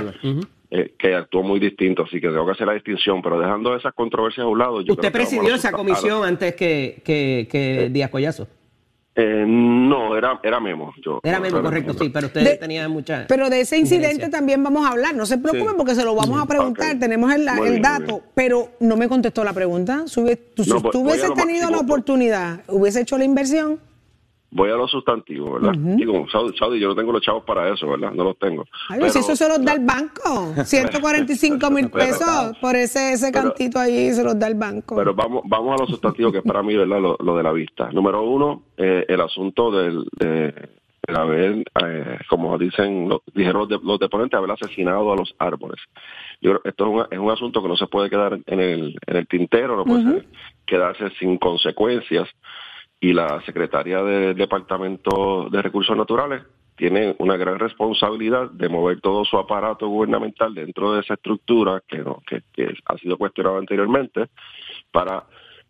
[0.71, 3.93] eh, que actuó muy distinto, así que tengo que hacer la distinción, pero dejando esas
[3.93, 4.81] controversias a un lado.
[4.81, 8.47] yo Usted presidió esa comisión antes que, que, que Díaz Collazo.
[9.17, 10.93] Eh, no, era, era Memo.
[11.01, 13.25] Yo, Era Memo, correcto, sí, pero usted De- tenía mucha.
[13.29, 15.15] Pero de ese incidente también vamos a hablar.
[15.15, 15.75] No se preocupen Sí.
[15.77, 16.99] porque se lo vamos a preguntar.
[16.99, 20.03] Tenemos el, el bien, dato, pero no me contestó la pregunta.
[20.07, 21.83] Si hubie- tú, si No, tú hubieses tenido la máximo, pues.
[21.83, 23.79] oportunidad, hubiese hecho la inversión.
[24.51, 25.77] Voy a los sustantivos, ¿verdad?
[25.97, 28.11] Digo, Saudi, Saudi, yo no tengo los chavos para eso, ¿verdad?
[28.13, 28.63] No los tengo.
[28.89, 30.53] Ay, si Pero- eso se los da el banco.
[30.65, 34.95] 145 mil pesos por ese, ese cantito allí se los da el banco.
[34.95, 37.01] Pero vamos, vamos a los sustantivos que es para mí, ¿verdad?
[37.01, 37.89] Lo, lo de la vista.
[37.91, 40.53] Número uno, eh, el asunto del, de,
[41.07, 45.35] de haber, eh, como dicen, lo- dijeron los, de- los deponentes, haber asesinado a los
[45.37, 45.81] árboles.
[46.41, 48.59] Yo creo que esto es un, es un asunto que no se puede quedar en
[48.61, 50.25] el, en el tintero, no puede ser-
[50.65, 52.29] quedarse sin consecuencias.
[53.05, 56.41] Y la secretaria del Departamento de Recursos Naturales
[56.75, 62.03] tiene una gran responsabilidad de mover todo su aparato gubernamental dentro de esa estructura que,
[62.51, 64.29] que, ha sido cuestionada anteriormente
[64.91, 65.23] para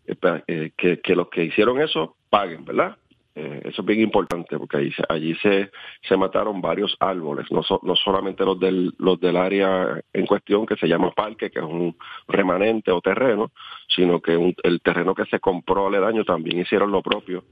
[0.08, 0.16] eh,
[0.48, 0.72] eh,
[1.04, 2.96] que los que hicieron eso paguen, ¿verdad?
[3.38, 5.70] Eh, eso es bien importante porque allí, se-
[6.08, 10.78] se, mataron varios árboles, no, no solamente los del, los del área en cuestión que
[10.78, 11.98] se llama parque, que es un
[12.30, 13.52] remanente o terreno,
[13.90, 17.44] sino que el terreno que se compró aledaño también hicieron lo propio,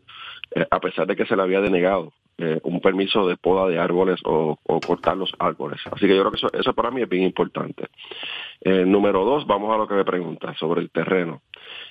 [0.55, 3.77] eh, a pesar de que se le había denegado eh, un permiso de poda de
[3.77, 5.81] árboles o, o cortar los árboles.
[5.91, 7.87] Así que yo creo que eso, eso para mí es bien importante.
[8.65, 11.41] Número dos, vamos a lo que me pregunta sobre el terreno.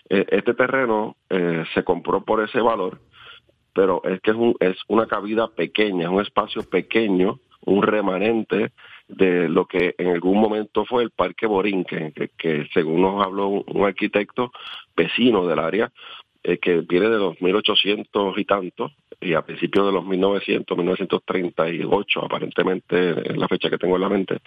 [0.09, 2.99] Este terreno se compró por ese valor,
[3.73, 8.73] pero es que es, un, es una cabida pequeña, un espacio pequeño, un remanente
[9.09, 13.85] de lo que en algún momento fue el Parque Borinquen, que, según nos habló un,
[13.85, 14.53] arquitecto
[14.97, 15.93] vecino del área,
[16.43, 22.25] eh, que viene de los 1800 y tantos, y a principios de los 1900, 1938,
[22.25, 24.39] aparentemente, es la fecha que tengo en la mente,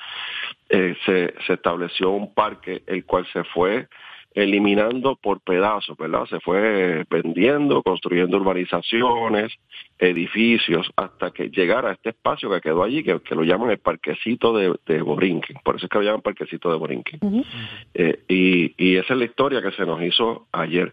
[0.69, 3.87] eh, se, se estableció un parque el cual se fue
[4.35, 6.25] eliminando por pedazos, ¿verdad?
[6.25, 9.53] Se fue vendiendo, construyendo urbanizaciones,
[9.97, 13.79] edificios, hasta que llegara a este espacio que quedó allí, que, que lo llaman el
[13.79, 15.57] parquecito de, de Borinquen.
[15.63, 17.45] Por eso es que lo llaman parquecito de Borinquen.
[17.93, 20.91] Eh, y, y esa es la historia que se nos hizo ayer.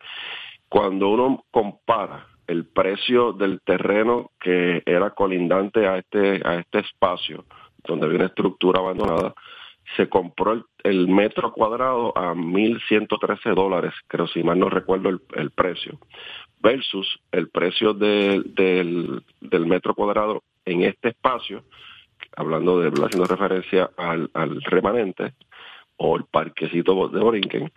[0.68, 7.44] Cuando uno compara el precio del terreno que era colindante a este, a este espacio,
[7.84, 9.34] donde había una estructura abandonada,
[9.96, 15.98] se compró el, metro cuadrado a 1.113 dólares, creo si mal no recuerdo el, precio,
[16.60, 21.64] versus el precio de- del, del metro cuadrado en este espacio,
[22.36, 25.34] hablando de, haciendo referencia al, al remanente
[25.96, 27.70] o el parquecito de Borinquen,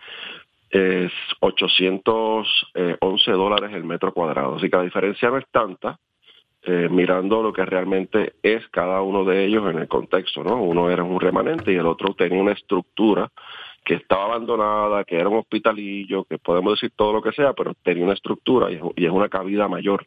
[0.70, 4.56] es 811 dólares el metro cuadrado.
[4.56, 5.98] Así que la diferencia no es tanta,
[6.66, 10.62] eh, mirando lo que realmente es cada uno de ellos en el contexto, ¿no?
[10.62, 13.30] Uno era un remanente y el otro tenía una estructura
[13.84, 17.74] que estaba abandonada, que era un hospitalillo, que podemos decir todo lo que sea, pero
[17.84, 20.06] tenía una estructura y es, una cabida mayor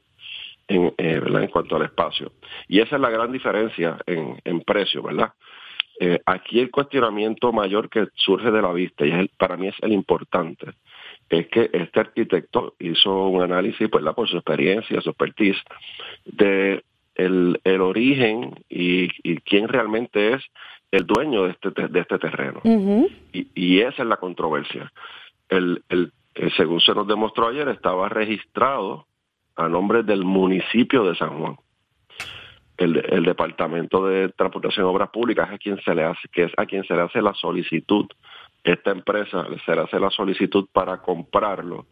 [0.67, 2.33] en, eh, en cuanto al espacio.
[2.67, 5.33] Y esa es la gran diferencia en, en precio, ¿verdad?
[6.01, 9.67] Eh, aquí el cuestionamiento mayor que surge de la vista, y es el- para mí
[9.67, 10.67] es el importante,
[11.29, 15.61] es que este arquitecto hizo un análisis, pues, por su experiencia, su expertise,
[16.25, 16.83] de
[17.15, 20.43] el, el origen y, y, quién realmente es
[20.91, 22.61] el dueño de este, de este terreno.
[23.33, 24.91] y, y, esa es la controversia.
[25.49, 26.11] El, el,
[26.55, 29.05] según se nos demostró ayer, estaba registrado
[29.55, 31.57] a nombre del municipio de San Juan.
[32.77, 36.43] El, el Departamento de Transportación y Obras Públicas es a quien se le hace, que
[36.43, 38.05] es a quien se le hace la solicitud.
[38.63, 41.85] Esta empresa se le hace la solicitud para comprarlo,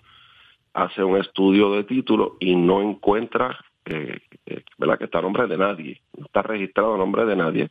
[0.73, 3.57] hace un estudio de título y no encuentra
[3.89, 4.97] eh, eh, ¿verdad?
[4.97, 7.69] que está a nombre de nadie, no está registrado a nombre de nadie,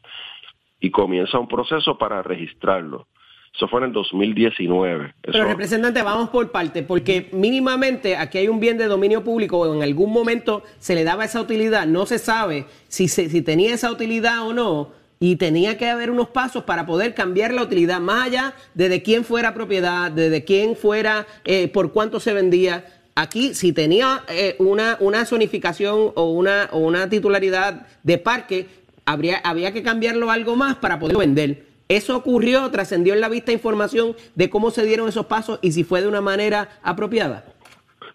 [0.81, 3.07] y comienza un proceso para registrarlo.
[3.55, 5.15] Eso fue en el 2019.
[5.23, 9.75] Pero representante, vamos por parte, porque mínimamente aquí hay un bien de dominio público o
[9.75, 13.73] en algún momento se le daba esa utilidad, no se sabe si, se, si tenía
[13.73, 18.01] esa utilidad o no, y tenía que haber unos pasos para poder cambiar la utilidad,
[18.01, 22.35] más allá de de quién fuera propiedad, de de quién fuera, eh, por cuánto se
[22.35, 22.85] vendía.
[23.15, 28.67] Aquí, si tenía eh, una, una zonificación o una, o una titularidad de parque,
[29.07, 31.65] habría, había que cambiarlo algo más para poderlo vender.
[31.89, 35.85] Eso ocurrió, trascendió en la vista información de cómo se dieron esos pasos y si
[35.85, 37.45] fue de una manera apropiada.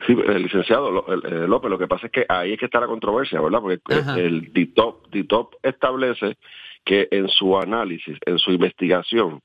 [0.05, 3.39] Sí, el licenciado López, lo que pasa es que ahí es que está la controversia,
[3.39, 3.59] ¿verdad?
[3.61, 3.79] Porque
[4.17, 6.37] el DITOP, DITOP establece
[6.83, 9.41] que en su análisis, en su investigación,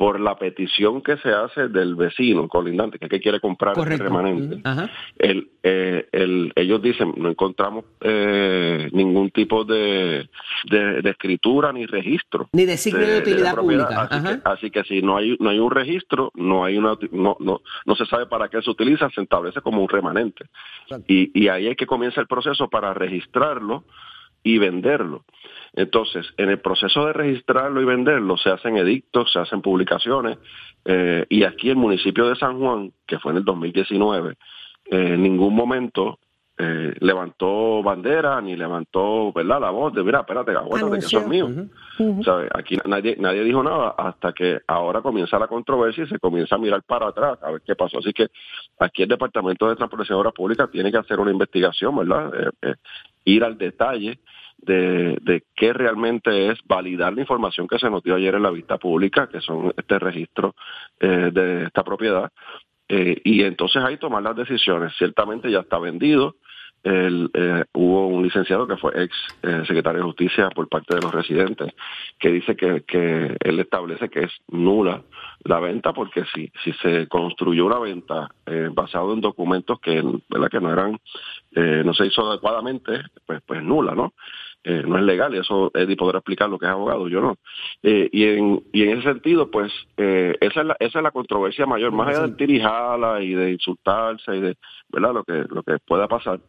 [0.00, 3.98] por la petición que se hace del vecino colindante, que, es que quiere comprar el
[3.98, 4.62] remanente.
[5.18, 10.26] El, eh, el, ellos dicen, no encontramos eh, ningún tipo de,
[10.70, 12.48] de, escritura ni registro.
[12.54, 14.08] Ni de signo de, utilidad pública.
[14.42, 17.94] Así que, si no hay, no hay un registro, no hay una no, no, no
[17.94, 20.46] se sabe para qué se utiliza, se establece como un remanente.
[21.08, 23.84] Y, y ahí es que comienza el proceso para registrarlo
[24.42, 25.24] y venderlo.
[25.74, 30.38] Entonces, en el proceso de registrarlo y venderlo se hacen edictos, se hacen publicaciones,
[30.84, 34.36] eh, y aquí el municipio de San Juan, que fue en el 2019, eh,
[34.90, 36.18] en ningún momento
[36.62, 41.26] eh, levantó bandera ni levantó verdad la voz de mira espérate aguántate que eso es
[41.26, 41.48] mío
[42.52, 46.58] aquí nadie nadie dijo nada hasta que ahora comienza la controversia y se comienza a
[46.58, 48.00] mirar para atrás a ver qué pasó.
[48.00, 48.26] Así que
[48.78, 52.30] aquí el departamento de transportación y obras públicas tiene que hacer una investigación verdad
[53.24, 54.18] ir al detalle
[54.62, 58.50] de, de qué realmente es validar la información que se nos dio ayer en la
[58.50, 60.54] vista pública, que son este registro
[60.98, 62.30] eh, de esta propiedad,
[62.88, 64.92] eh, y entonces ahí tomar las decisiones.
[64.98, 66.36] Ciertamente ya está vendido,
[66.82, 69.14] eh, hubo un licenciado que fue ex
[69.66, 71.74] secretario de justicia por parte de los residentes
[72.18, 75.02] que dice que, que él establece que es nula
[75.44, 80.48] la venta porque si si se construyó una venta eh, basado en documentos que verdad
[80.50, 80.98] que no eran
[81.84, 84.14] no se hizo adecuadamente pues pues nula no
[84.62, 87.36] eh, no es legal y eso Eddie podrá explicar lo que es abogado, yo no.
[87.82, 91.10] Eh, y, en, y en ese sentido, pues, eh, esa, es la, esa es la
[91.10, 94.56] controversia mayor, más allá de tirijala y de insultarse y de,
[94.90, 95.14] ¿verdad?
[95.14, 96.40] Lo que, lo que pueda pasar,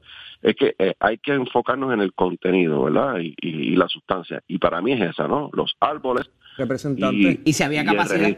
[0.41, 3.19] es que hay que enfocarnos en el contenido, ¿verdad?
[3.19, 4.41] Y, y, la sustancia.
[4.47, 5.49] Y para mí es esa, ¿no?
[5.53, 6.29] Los árboles.
[6.57, 7.39] Representante.
[7.45, 8.37] Y, si había capacidad.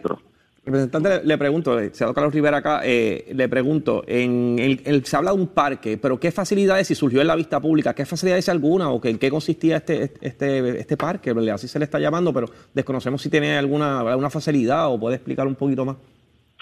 [0.65, 5.31] Representante, le, pregunto, eh, senador Carlos Rivera acá, eh, le pregunto, en el, se habla
[5.31, 8.89] de un parque, pero ¿qué facilidades, si surgió en la vista pública, qué facilidades alguna
[8.89, 11.35] o en qué consistía este, este, este parque?
[11.53, 15.45] Así se le está llamando, pero desconocemos si tiene alguna, alguna facilidad o puede explicar
[15.47, 15.97] un poquito más.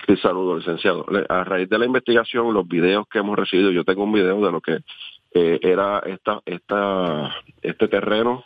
[0.07, 1.05] Sí, saludo, licenciado.
[1.29, 4.51] A raíz de la investigación, los videos que hemos recibido, yo tengo un video de
[4.51, 4.79] lo que
[5.35, 8.43] eh, era esta, esta, este terreno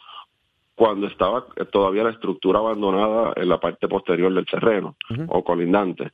[0.75, 4.95] cuando estaba todavía la estructura abandonada en la parte posterior del terreno
[5.27, 6.11] o colindante.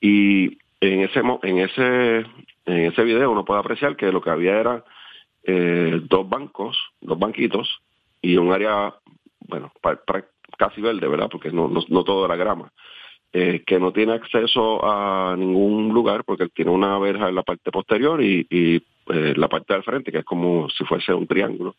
[0.00, 2.26] Y en ese en ese
[2.66, 4.84] en ese video uno puede apreciar que lo que había era
[5.44, 7.80] eh, dos bancos, dos banquitos
[8.20, 8.94] y un área,
[9.40, 9.72] bueno,
[10.58, 11.28] casi verde, ¿verdad?
[11.30, 12.72] Porque no, no, todo era grama.
[13.32, 17.70] Eh, que no tiene acceso a ningún lugar porque tiene una verja en la parte
[17.70, 18.82] posterior y, y
[19.12, 21.74] eh, la parte del frente, que es como si fuese un triángulo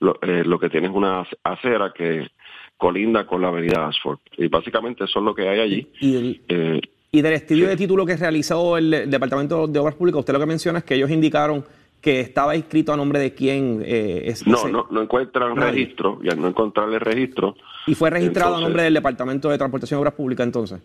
[0.00, 2.28] lo, eh, lo que tiene es una acera que
[2.76, 4.18] colinda con la avenida Asford.
[4.36, 5.88] Y básicamente eso es lo que hay allí.
[6.00, 6.80] Y, eh,
[7.12, 10.46] y del estudio de título que realizó el Departamento de Obras Públicas, usted lo que
[10.46, 11.64] menciona es que ellos indicaron
[12.00, 14.46] que estaba inscrito a nombre de quién eh, es.
[14.46, 17.56] No, no, no encuentran registro, y al no encontrarle registro.
[17.86, 20.80] ¿Y fue registrado a nombre del Departamento de Transportación y Obras Públicas entonces?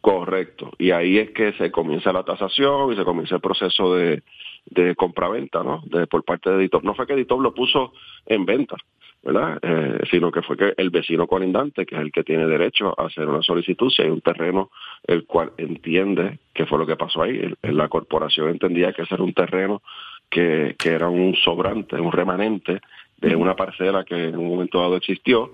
[0.00, 0.72] Correcto.
[0.78, 4.22] Y ahí es que se comienza la tasación y se comienza el proceso de,
[4.66, 5.82] de compraventa, ¿no?
[5.86, 6.84] De, por parte de Editop.
[6.84, 7.92] No fue que Editop lo puso
[8.26, 8.76] en venta,
[9.22, 9.58] ¿verdad?
[9.62, 13.06] Eh, sino que fue que el vecino colindante, que es el que tiene derecho a
[13.06, 14.70] hacer una solicitud, si hay un terreno
[15.06, 17.52] el cual entiende que fue lo que pasó ahí.
[17.62, 19.82] la corporación entendía que ese era un terreno
[20.28, 22.80] que, que era un sobrante, un remanente
[23.18, 25.52] de una parcela que en un momento dado existió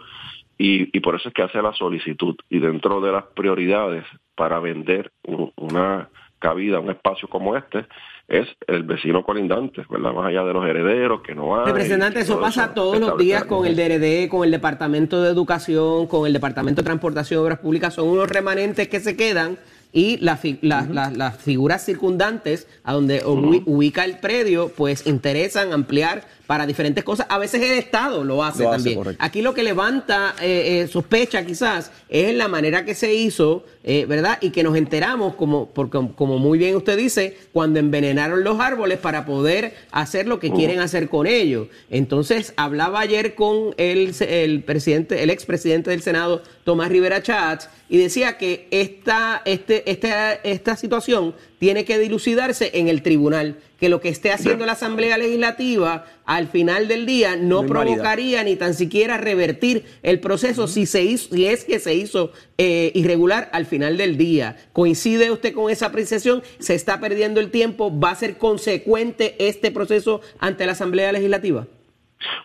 [0.59, 4.05] y, y por eso es que hace la solicitud y dentro de las prioridades
[4.35, 5.11] para vender
[5.57, 7.87] una cabida un espacio como este
[8.29, 10.13] es el vecino colindante, ¿verdad?
[10.13, 11.67] Más allá de los herederos que no hay.
[11.67, 16.27] Representante, eso pasa todos los días con el DRD, con el Departamento de Educación, con
[16.27, 17.95] el Departamento de Transportación y Obras Públicas.
[17.95, 19.59] Son unos remanentes que se quedan
[19.93, 25.07] y las fi- la- la- las figuras circundantes a donde ubi- ubica el predio, pues
[25.07, 27.27] interesan ampliar para diferentes cosas.
[27.29, 29.01] A veces el Estado lo hace Lo también.
[29.19, 34.05] Aquí lo que levanta eh, eh, sospecha quizás es la manera que se hizo, eh,
[34.09, 34.39] ¿verdad?
[34.41, 38.99] Y que nos enteramos, como, porque, como muy bien usted dice, cuando envenenaron los árboles
[38.99, 41.67] para poder hacer lo que quieren hacer con ellos.
[41.91, 47.97] Entonces, hablaba ayer con el, el presidente, el expresidente del Senado, Tomás Rivera Chats, y
[47.97, 54.01] decía que esta, este, esta, esta situación tiene que dilucidarse en el tribunal, que lo
[54.01, 59.17] que esté haciendo la Asamblea Legislativa al final del día no, provocaría ni tan siquiera
[59.17, 63.97] revertir el proceso si se hizo, si es que se hizo eh, irregular al final
[63.97, 64.57] del día.
[64.73, 66.43] ¿Coincide usted con esa apreciación?
[66.59, 67.97] ¿Se está perdiendo el tiempo?
[67.97, 71.69] ¿Va a ser consecuente este proceso ante la Asamblea Legislativa?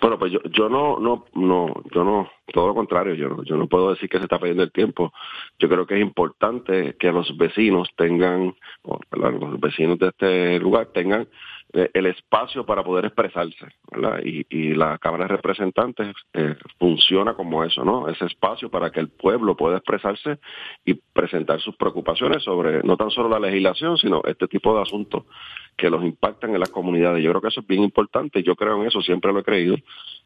[0.02, 3.56] Bueno, pues yo, yo no, no, no, yo no, todo lo contrario, yo, no- yo
[3.58, 5.14] no puedo decir que se está perdiendo el tiempo.
[5.60, 10.88] Yo creo que es importante que los vecinos tengan, o, los vecinos de este lugar
[10.94, 11.28] tengan
[11.74, 14.20] eh, el espacio para poder expresarse, ¿verdad?
[14.26, 18.10] Y, y la Cámara de Representantes eh, funciona como eso, ¿no?
[18.10, 20.40] Ese espacio para que el pueblo pueda expresarse
[20.84, 25.24] y presentar sus preocupaciones sobre no tan solo la legislación, sino este tipo de asuntos
[25.78, 27.24] que los impactan en las comunidades.
[27.24, 29.76] Yo creo que eso es bien importante, yo creo en eso, siempre lo he creído,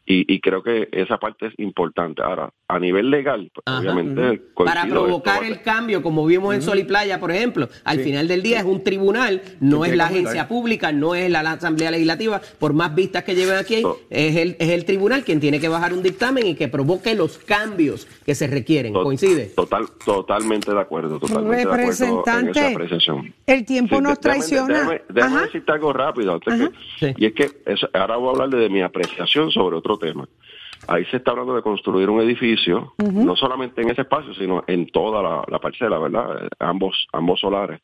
[0.07, 2.21] y, y creo que esa parte es importante.
[2.21, 3.79] Ahora, a nivel legal, pues, Ajá.
[3.79, 4.41] obviamente...
[4.55, 8.27] Para provocar esto el cambio, como vimos en Sol y Playa, por ejemplo, al final
[8.27, 11.89] del día es un tribunal, no es la agencia pública, no es la, la Asamblea
[11.91, 15.69] Legislativa, por más vistas que lleven aquí, es el, es el tribunal quien tiene que
[15.69, 18.93] bajar un dictamen y que provoque los cambios que se requieren.
[18.93, 19.45] to- ¿Coincide?
[19.55, 23.33] Total, totalmente de acuerdo, totalmente de acuerdo en Representante, esa apreciación.
[23.47, 24.73] el tiempo Sí, nos déjame- traiciona.
[24.79, 25.45] Déjame, déjame Ajá.
[25.45, 26.33] decirte algo rápido.
[26.33, 26.69] antes Ajá.
[26.69, 27.13] que- Sí.
[27.17, 30.27] Y es que eso- ahora voy a hablar de mi apreciación sobre otro tema.
[30.87, 34.87] Ahí se está hablando de construir un edificio, no solamente en ese espacio, sino en
[34.87, 36.47] toda la, la parcela, ¿verdad?
[36.59, 37.81] Ambos, ambos solares.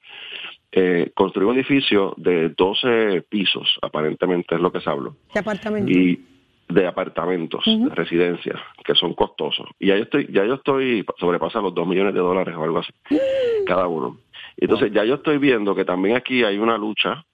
[0.73, 5.91] Eh, construir un edificio de 12 pisos, aparentemente es lo que se habló ¿Qué apartamento?
[5.91, 6.23] y
[6.69, 9.67] de apartamentos, de residencias, que son costosos.
[9.79, 12.79] Y ya yo estoy, ya yo estoy, sobrepasa los 2 millones de dólares o algo
[12.79, 12.93] así,
[13.67, 14.17] cada uno.
[14.55, 17.25] Entonces ya yo estoy viendo que también aquí hay una lucha,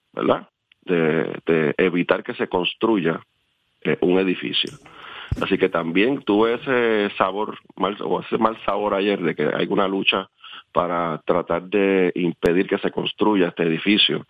[0.83, 3.19] De, evitar que se construya
[3.81, 4.71] eh, un edificio.
[5.41, 9.67] Así que también tuve ese sabor, mal, o ese mal sabor ayer de que hay
[9.69, 10.29] una lucha
[10.71, 14.25] para tratar de impedir que se construya este edificio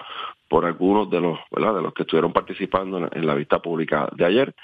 [0.50, 4.10] por algunos de los, de los que estuvieron participando en la, en la vista pública
[4.16, 4.56] de ayer.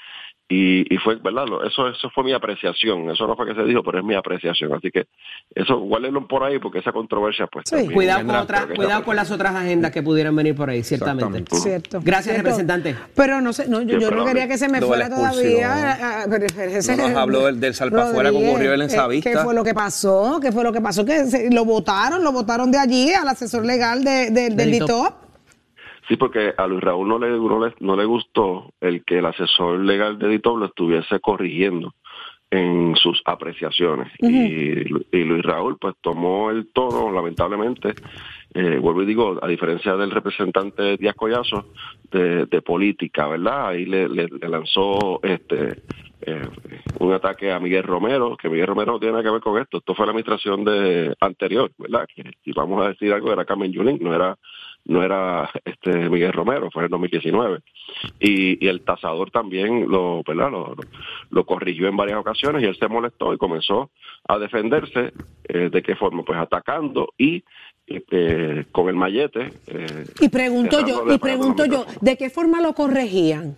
[0.46, 1.46] Y, y fue, ¿verdad?
[1.66, 3.10] Eso, eso fue mi apreciación.
[3.10, 4.74] Eso no fue que se dijo, pero es mi apreciación.
[4.74, 5.06] Así que
[5.54, 7.64] eso, guárdenlo por ahí porque esa controversia, pues.
[7.66, 7.88] Sí.
[7.88, 11.44] Cuidado con, otras, cuidado con las otras agendas que pudieran venir por ahí, ciertamente.
[11.56, 12.00] Cierto.
[12.04, 12.42] Gracias, Cierto.
[12.42, 12.94] representante.
[13.14, 16.26] Pero no sé, no, yo, yo no quería que se me fuera todavía.
[16.66, 19.30] ese- No nos habló del- del salpafuera que ocurrió en esa eh, vista.
[19.30, 20.40] ¿Qué fue lo que pasó?
[20.42, 21.06] ¿Qué fue lo que pasó?
[21.06, 24.70] Que se- lo votaron, lo votaron de allí al asesor legal de, de- del Del
[24.72, 25.23] DITOP.
[26.08, 29.26] Sí, porque a Luis Raúl no le, no le, no le gustó el que el
[29.26, 31.94] asesor legal de Editop lo estuviese corrigiendo
[32.50, 34.12] en sus apreciaciones.
[34.28, 37.94] y, Lu- y Luis Raúl pues tomó el tono, lamentablemente,
[38.52, 41.66] eh, vuelvo y digo, a diferencia del representante Díaz Collazo,
[42.12, 43.68] de, de política, ¿verdad?
[43.68, 45.82] Ahí le, le- le lanzó este
[46.26, 46.48] eh,
[47.00, 49.78] un ataque a Miguel Romero, que Miguel Romero no tiene nada que ver con esto.
[49.78, 52.06] Esto fue la administración de anterior, ¿verdad?
[52.14, 54.36] Que, y vamos a decir algo, era Carmen Yulín, no era
[54.86, 57.60] no era este Miguel Romero, fue en el 2019.
[58.20, 60.50] Y, y el tasador también lo, ¿verdad?
[60.50, 60.74] Lo,
[61.30, 63.90] lo- corrigió en varias ocasiones y él se molestó y comenzó
[64.28, 65.12] a defenderse.
[65.48, 66.22] eh, ¿De qué forma?
[66.22, 67.42] Pues atacando y
[67.86, 69.52] eh, con el mallete.
[69.68, 71.84] eh, Y pregunto yo, y pregunto yo.
[72.00, 73.56] ¿de qué forma lo corregían?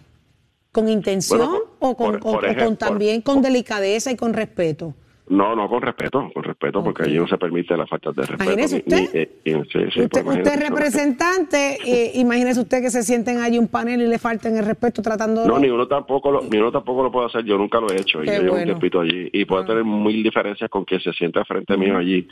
[0.73, 4.11] ¿Con intención Bueno, por- o, con, por- o- por o ejemplo, con también con delicadeza
[4.13, 4.95] y con respeto?
[5.29, 8.45] No, no, con respeto, con respeto, porque allí no se permite la falta de respeto.
[8.45, 9.31] Imagínese ni- ni- usted.
[9.45, 14.07] sí, sí, usted, es representante, eh, imagínese usted que se sienten allí un panel y
[14.07, 15.49] le falten el respeto tratando de...
[15.49, 17.97] No, ni uno tampoco lo, ni uno tampoco lo puedo hacer, yo nunca lo he
[18.01, 18.63] hecho, y Qué yo llevo bueno.
[18.63, 22.27] un tiempito allí, y puedo tener mil diferencias con quien se sienta frente mío allí,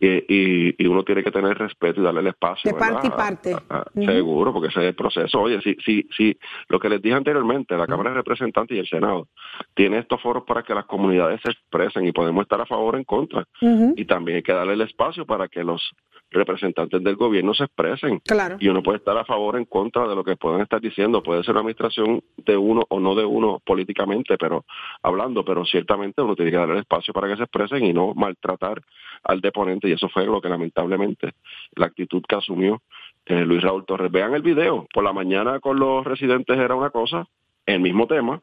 [0.00, 2.72] y, y, y uno tiene que tener respeto y darle el espacio.
[2.72, 3.54] De parte y parte.
[3.68, 5.40] A- a- Seguro, porque ese es el proceso.
[5.40, 6.38] Oye, si, si, si
[6.68, 9.28] lo que les dije anteriormente, la Cámara de Representantes y el Senado
[9.74, 12.98] tiene estos foros para que las comunidades se expresen y podemos estar a favor o
[12.98, 15.92] en contra, y también hay que darle el espacio para que los
[16.30, 18.20] representantes del gobierno se expresen.
[18.20, 18.56] Claro.
[18.58, 21.22] Y uno puede estar a favor o en contra de lo que puedan estar diciendo.
[21.22, 24.64] Puede ser una administración de uno o no de uno políticamente, pero
[25.02, 28.14] hablando, pero ciertamente uno tiene que darle el espacio para que se expresen y no
[28.14, 28.82] maltratar
[29.24, 29.88] al deponente.
[29.88, 31.34] Y eso fue lo que lamentablemente
[31.74, 32.82] la actitud que asumió
[33.24, 34.10] eh, Luis Raúl Torres.
[34.10, 34.86] Vean el video.
[34.92, 37.26] Por la mañana con los residentes era una cosa,
[37.66, 38.40] el mismo tema,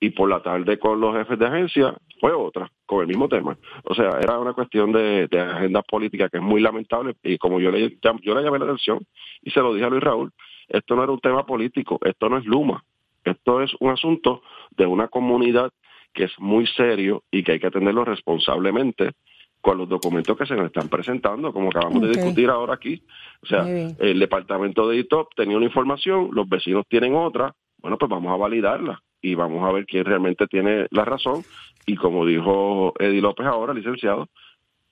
[0.00, 3.56] y por la tarde con los jefes de agencia fue otra, con el mismo tema.
[3.84, 7.60] O sea, era una cuestión de, de agenda política que es muy lamentable y como
[7.60, 9.00] yo le, yo le llamé la atención
[9.42, 10.30] y se lo dije a Luis Raúl,
[10.68, 12.84] esto no era un tema político, esto no es Luma,
[13.24, 15.72] esto es un asunto de una comunidad
[16.12, 19.12] que es muy serio y que hay que atenderlo responsablemente
[19.60, 23.02] con los documentos que se nos están presentando, como acabamos de discutir ahora aquí.
[23.42, 28.10] O sea, el departamento de ITOP tenía una información, los vecinos tienen otra, bueno, pues
[28.10, 31.44] vamos a validarla y vamos a ver quién realmente tiene la razón.
[31.86, 34.28] Y como dijo Eddie López ahora, licenciado,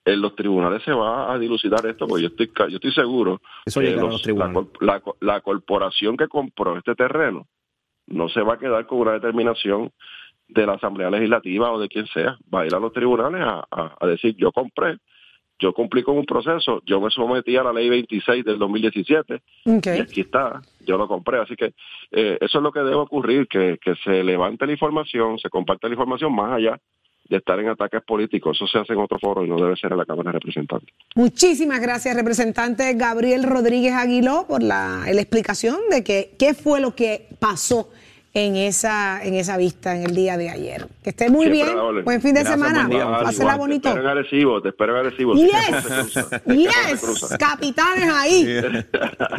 [0.05, 3.81] en los tribunales se va a dilucidar esto, porque yo estoy, yo estoy seguro Eso
[3.81, 4.67] que los- los tribunales.
[4.79, 5.01] la, la
[5.33, 7.45] la corporación que compró este terreno
[8.07, 9.91] no se va a quedar con una determinación
[10.47, 13.65] de la Asamblea Legislativa o de quien sea, va a ir a los tribunales a,
[13.69, 14.97] a- a decir yo compré,
[15.59, 19.87] yo cumplí con un proceso, yo me sometí a la ley 26 del 2017 Ok.
[19.87, 21.73] y aquí está, yo lo compré, así que
[22.11, 25.87] eh, eso es lo que debe ocurrir, que, que se levante la información, se comparte
[25.87, 26.79] la información más allá
[27.29, 29.91] de estar en ataques políticos, eso se hace en otro foro y no debe ser
[29.91, 30.89] en la Cámara de Representantes.
[31.15, 36.95] Muchísimas gracias, representante Gabriel Rodríguez Aguiló, por la, la explicación de que, qué fue lo
[36.95, 37.89] que pasó
[38.33, 40.87] en esa, en esa vista en el día de ayer.
[41.03, 42.03] Que esté muy Siempre bien.
[42.05, 43.19] Buen fin de Gracias, semana.
[43.23, 43.89] Pásela bonito.
[43.89, 45.33] Te espero en Arecibo, te espero en Arecibo.
[45.33, 45.51] Yes,
[46.45, 48.61] yes, capitanes ahí.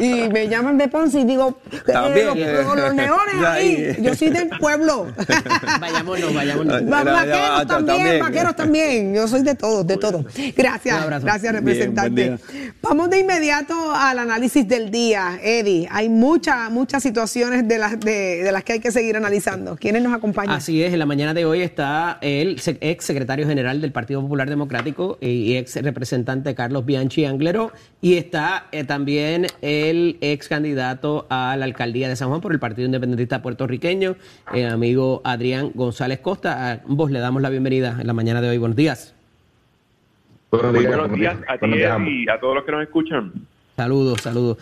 [0.01, 2.63] Y me llaman de Ponce y digo, eh, También, los, eh.
[2.63, 3.95] los- los leones ahí.
[4.01, 5.07] Yo soy del pueblo.
[5.79, 6.85] Vayámonos, vayámonos.
[6.85, 8.19] Vaqueros también, también.
[8.19, 9.15] vaqueros también.
[9.15, 10.25] Yo soy de todos, de todos.
[10.25, 11.25] Un Gracias, abrazo.
[11.25, 12.37] gracias, representante.
[12.81, 15.87] Vamos de inmediato al análisis del día, Eddie.
[15.91, 19.75] Hay muchas, muchas situaciones de las, de, de las que hay que seguir analizando.
[19.75, 20.55] ¿Quiénes nos acompañan?
[20.55, 24.49] Así es, en la mañana de hoy está el ex secretario general del Partido Popular
[24.49, 27.71] Democrático y ex representante Carlos Bianchi Anglero
[28.01, 32.59] y está eh, también el ex candidato a la alcaldía de San Juan por el
[32.59, 34.15] Partido Independentista Puertorriqueño,
[34.53, 36.69] el amigo Adrián González Costa.
[36.69, 38.57] A ambos le damos la bienvenida en la mañana de hoy.
[38.57, 39.13] Buenos días.
[40.51, 43.31] Buenos días, Buenos días a ti y a todos los que nos escuchan.
[43.75, 44.57] Saludos, saludos.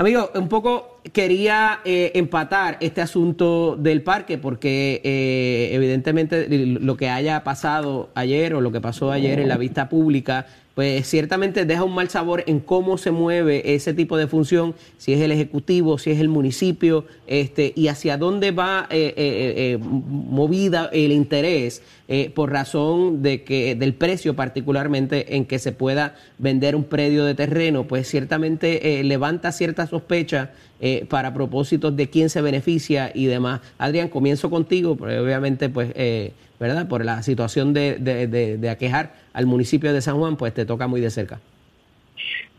[0.00, 7.10] Amigo, un poco quería eh, empatar este asunto del parque porque eh, evidentemente lo que
[7.10, 10.46] haya pasado ayer o lo que pasó ayer en la vista pública,
[10.80, 15.12] pues ciertamente deja un mal sabor en cómo se mueve ese tipo de función, si
[15.12, 19.78] es el ejecutivo, si es el municipio, este, y hacia dónde va eh, eh, eh,
[19.78, 26.16] movida el interés eh, por razón de que del precio particularmente en que se pueda
[26.38, 32.08] vender un predio de terreno, pues ciertamente eh, levanta cierta sospecha eh, para propósitos de
[32.08, 33.60] quién se beneficia y demás.
[33.76, 36.86] Adrián, comienzo contigo, porque obviamente pues eh, ¿verdad?
[36.86, 40.66] Por la situación de, de, de, de aquejar al municipio de San Juan, pues te
[40.66, 41.40] toca muy de cerca.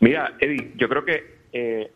[0.00, 1.90] Mira, Eddie, yo creo que eh,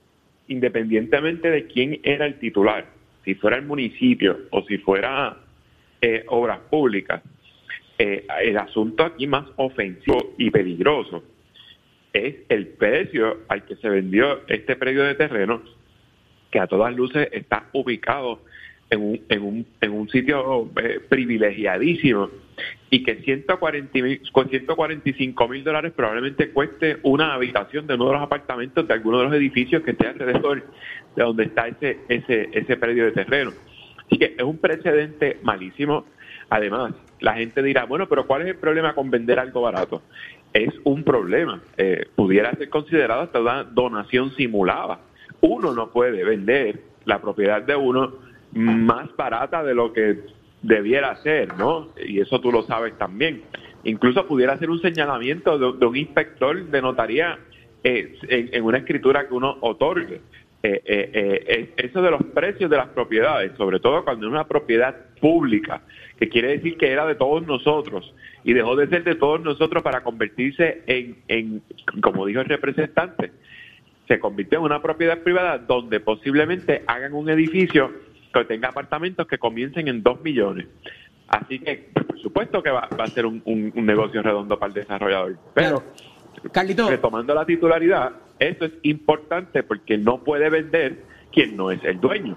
[0.46, 2.86] independientemente de quién era el titular,
[3.24, 5.36] si fuera el municipio o si fuera
[6.00, 7.22] eh, obras públicas,
[7.98, 11.24] eh, el asunto aquí más ofensivo y peligroso
[12.12, 15.62] es el precio al que se vendió este predio de terreno,
[16.50, 18.42] que a todas luces está ubicado
[18.90, 22.30] en un, en un, en un sitio eh, privilegiadísimo
[22.90, 28.12] y que 140, mil- con 145 mil dólares probablemente cueste una habitación de uno de
[28.14, 30.62] los apartamentos de alguno de los edificios que esté alrededor
[31.16, 33.52] de donde está ese, ese, ese predio de terreno.
[34.06, 36.06] Así que es un precedente malísimo.
[36.48, 40.02] Además, la gente dirá, bueno, pero ¿cuál es el problema con vender algo barato?
[40.52, 41.60] Es un problema.
[41.76, 45.00] Eh, pudiera ser considerado hasta una donación simulada.
[45.40, 48.25] Uno no puede vender la propiedad de uno
[48.56, 50.20] más barata de lo que
[50.62, 51.88] debiera ser, ¿no?
[52.04, 53.42] Y eso tú lo sabes también.
[53.84, 57.38] Incluso pudiera ser un señalamiento de, un inspector de notaría
[57.84, 60.20] eh, en, una escritura que uno otorgue.
[60.62, 64.48] Eh, eh, eh, eso de los precios de las propiedades, sobre todo cuando es una
[64.48, 65.82] propiedad pública,
[66.18, 69.82] que quiere decir que era de todos nosotros y dejó de ser de todos nosotros
[69.84, 71.62] para convertirse en, en
[72.02, 73.30] como dijo el representante,
[74.08, 77.92] se convirtió en una propiedad privada donde posiblemente hagan un edificio
[78.32, 80.66] que tenga apartamentos que comiencen en 2 millones.
[81.28, 84.68] Así que, por supuesto que va, va a ser un, un- un negocio redondo para
[84.68, 85.36] el desarrollador.
[85.54, 85.82] Pero,
[86.52, 91.02] Carlito, retomando la titularidad, eso es importante porque no puede vender
[91.32, 92.36] quien no es el dueño.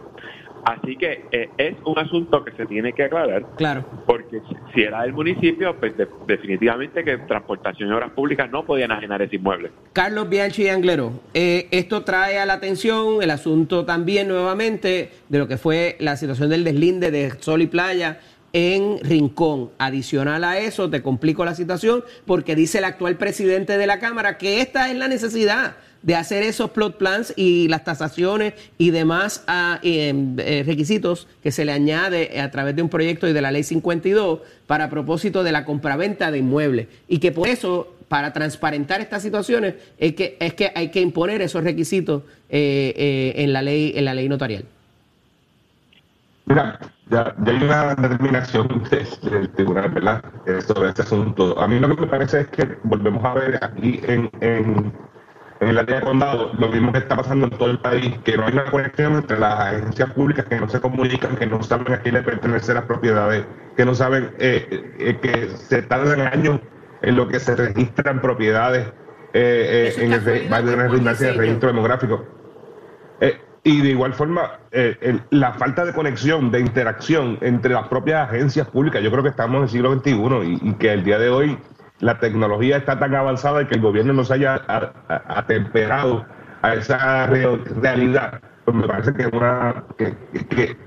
[0.66, 3.45] Así que eh, es un asunto que se tiene que aclarar.
[3.57, 3.86] Claro.
[4.05, 4.41] Porque
[4.74, 9.22] si era del municipio, pues de- definitivamente que Transportación y Obras Públicas no podían ajenar
[9.22, 9.72] ese inmueble.
[9.93, 15.47] Carlos Bianchi Anglero, eh, esto trae a la atención el asunto también nuevamente de lo
[15.47, 18.20] que fue la situación del deslinde de Sol y Playa
[18.53, 19.70] en Rincón.
[19.78, 24.38] Adicional a eso, te complico la situación porque dice el actual presidente de la Cámara
[24.38, 29.43] que esta es la necesidad de hacer esos plot plans y las tasaciones y demás
[29.47, 33.41] ah, eh, eh, requisitos que se le añade a través de un proyecto y de
[33.41, 36.88] la ley 52 para propósito de la compraventa de inmuebles.
[37.08, 41.41] Y que por eso, para transparentar estas situaciones, es que, es que hay que imponer
[41.41, 44.64] esos requisitos eh, eh, en, la ley, en la ley notarial.
[46.45, 46.80] Mira,
[47.12, 50.24] ya, ya hay una determinación de- del tribunal, ¿verdad?
[50.66, 51.60] Sobre este asunto.
[51.60, 54.91] A mí lo que me parece es que volvemos a ver aquí en, en,
[55.62, 58.38] en el área de condado lo mismo que está pasando en todo el país, que
[58.38, 61.93] no hay una conexión entre las agencias públicas que no se comunican, que no saben
[61.93, 63.45] a quién le pertenecen las propiedades,
[63.76, 66.60] que no saben eh, eh, que se tardan años
[67.01, 68.88] en lo que se registran propiedades
[69.34, 72.26] eh, eh, en el, redundancia, del registro demográfico.
[73.22, 78.30] Eh, y de igual forma, el- la falta de conexión, de interacción entre las propias
[78.30, 80.12] agencias públicas, yo creo que estamos en el siglo XXI
[80.64, 81.57] y, y que el día de hoy
[82.00, 84.62] la tecnología está tan avanzada que el gobierno no se haya
[85.08, 86.26] atemperado
[86.62, 90.78] a esa re- realidad, pues me parece que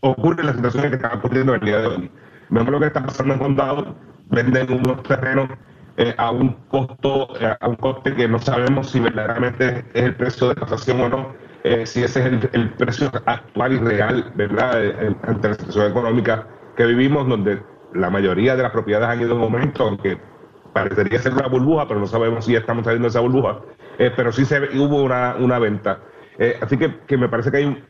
[0.00, 2.10] ocurre las situaciones que están ocurriendo el día de hoy.
[2.50, 3.96] Vemos lo que está pasando en condado,
[4.30, 5.48] venden unos terrenos
[5.96, 10.14] eh, a un costo, eh, a un coste que no sabemos si verdaderamente es el
[10.14, 14.32] precio de tasación o no, eh, si ese es el, el precio actual y real,
[14.36, 14.80] ¿verdad?
[15.22, 16.46] Ante la situación económica
[16.76, 17.60] que vivimos, donde
[17.96, 20.18] la mayoría de las propiedades han ido en aumento, aunque
[20.72, 23.60] parecería ser una burbuja, pero no sabemos si estamos saliendo de esa burbuja,
[23.98, 26.00] Eh, pero sí se, hubo una, venta.
[26.38, 27.84] Eh, así que, me parece que hay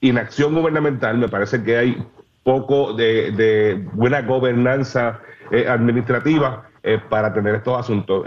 [0.00, 2.04] inacción gubernamental, me parece que hay
[2.42, 5.20] poco de, buena gobernanza
[5.52, 6.68] eh, administrativa
[7.08, 8.26] para tener estos asuntos.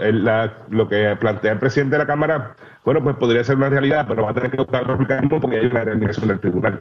[0.70, 2.56] Lo que plantea el presidente de la Cámara,
[2.86, 5.58] bueno, pues podría ser una realidad, pero va a tener que buscar otro mecanismo porque
[5.58, 6.80] hay una determinación del tribunal.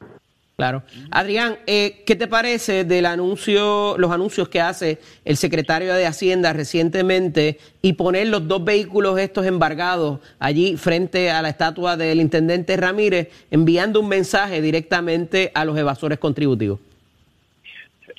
[0.55, 0.83] Claro.
[1.11, 6.53] Adrián, eh, ¿qué te parece del anuncio, los anuncios que hace el secretario de Hacienda
[6.53, 12.77] recientemente y poner los dos vehículos estos embargados allí frente a la estatua del intendente
[12.77, 16.79] Ramírez, enviando un mensaje directamente a los evasores contributivos?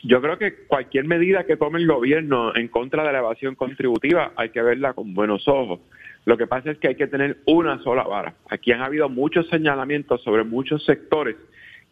[0.03, 4.33] Yo creo que cualquier medida que tome el gobierno en contra de la evasión contributiva
[4.37, 5.81] hay que verla con buenos ojos.
[6.27, 8.35] Lo que pasa es que hay que tener una sola vara.
[8.51, 11.37] Aquí han habido muchos señalamientos sobre muchos sectores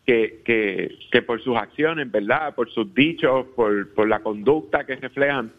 [0.06, 2.54] que, que, que por sus acciones, ¿verdad?
[2.54, 5.52] Por sus dichos, por, por la conducta que reflejan,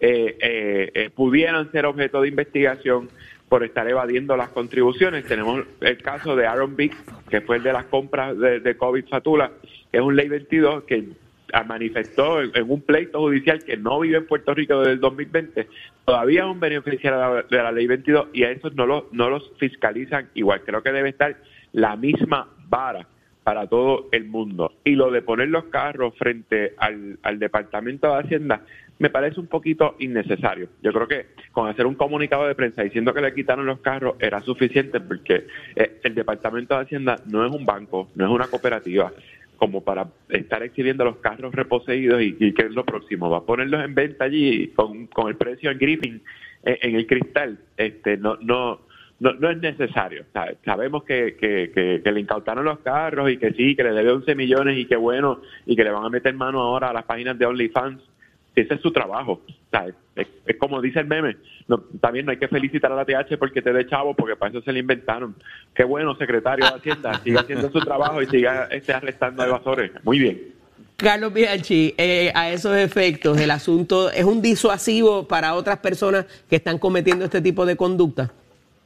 [0.00, 3.08] eh, eh, eh, pudieran ser objeto de investigación
[3.48, 5.24] por estar evadiendo las contribuciones.
[5.26, 6.96] Tenemos el caso de Aaron Biggs,
[7.28, 9.52] que fue el de las compras de, COVID Fatula,
[9.90, 11.04] que es un ley 22 que
[11.68, 15.68] manifestó en, un pleito judicial que no vive en Puerto Rico desde el 2020,
[16.06, 19.52] todavía es un beneficiario de la ley 22 y a esos no, lo- no los
[19.58, 20.62] fiscalizan igual.
[20.64, 21.36] Creo que debe estar
[21.72, 23.06] la misma vara
[23.44, 24.72] para todo el mundo.
[24.84, 28.62] Y lo de poner los carros frente al, Departamento de Hacienda
[28.98, 30.68] me parece un poquito innecesario.
[30.82, 34.14] Yo creo que con hacer un comunicado de prensa diciendo que le quitaron los carros
[34.20, 38.46] era suficiente porque eh, el Departamento de Hacienda no es un banco, no es una
[38.46, 39.12] cooperativa
[39.56, 43.42] como para estar exhibiendo los carros reposeídos y, y qué es lo próximo, va a
[43.42, 46.22] ponerlos en venta allí con, con el precio en griffin
[46.64, 48.80] en, en el cristal, este no no
[49.22, 50.24] no, no es necesario.
[50.64, 54.76] Sabemos que, que, le incautaron los carros y que sí, que le debe 11 millones
[54.76, 57.46] y que bueno, y que le van a meter mano ahora a las páginas de
[57.46, 58.02] OnlyFans.
[58.56, 59.40] Ese es su trabajo.
[60.16, 61.36] es como dice el meme.
[61.68, 64.50] No, también no hay que felicitar a la TH porque te dé chavo, porque para
[64.50, 65.36] eso se le inventaron.
[65.72, 69.92] Qué bueno, secretario de Hacienda, siga haciendo su trabajo y siga este, arrestando a evasores.
[70.02, 70.52] Muy bien.
[70.96, 76.56] Carlos Bianchi, eh, a esos efectos, el asunto es un disuasivo para otras personas que
[76.56, 78.32] están cometiendo este tipo de conducta.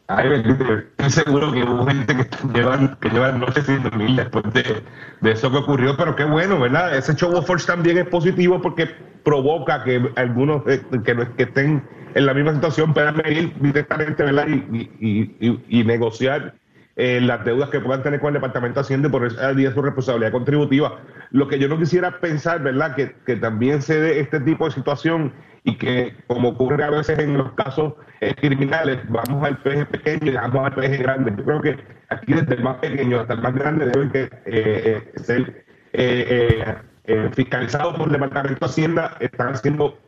[0.09, 5.31] Ay, estoy seguro que hubo gente que llevan, que llevan noches sin dormir después de,
[5.31, 6.97] eso que ocurrió, pero qué bueno, ¿verdad?
[6.97, 8.89] Ese show of force también es positivo porque
[9.25, 11.83] provoca que algunos eh, que, que estén
[12.15, 14.47] en la misma situación puedan venir directamente, ¿verdad?
[14.49, 16.55] Y, y, negociar
[16.95, 19.83] eh, las deudas que puedan tener con el Departamento de Hacienda por eso día su
[19.83, 21.01] responsabilidad contributiva.
[21.33, 22.95] Lo que yo no quisiera pensar, ¿verdad?
[22.95, 25.33] Que, que también se dé este tipo de situación
[25.67, 30.31] y que, como ocurre a veces en los casos eh, criminales, vamos al peje pequeño
[30.31, 31.35] y vamos al peje grande.
[31.37, 31.77] Yo creo que
[32.09, 35.93] aquí desde el más pequeño hasta el más grande deben que, eh, eh, ser eh,
[35.93, 36.75] eh,
[37.09, 39.99] eh, fiscalizados por el Departamento de Hacienda, están haciendo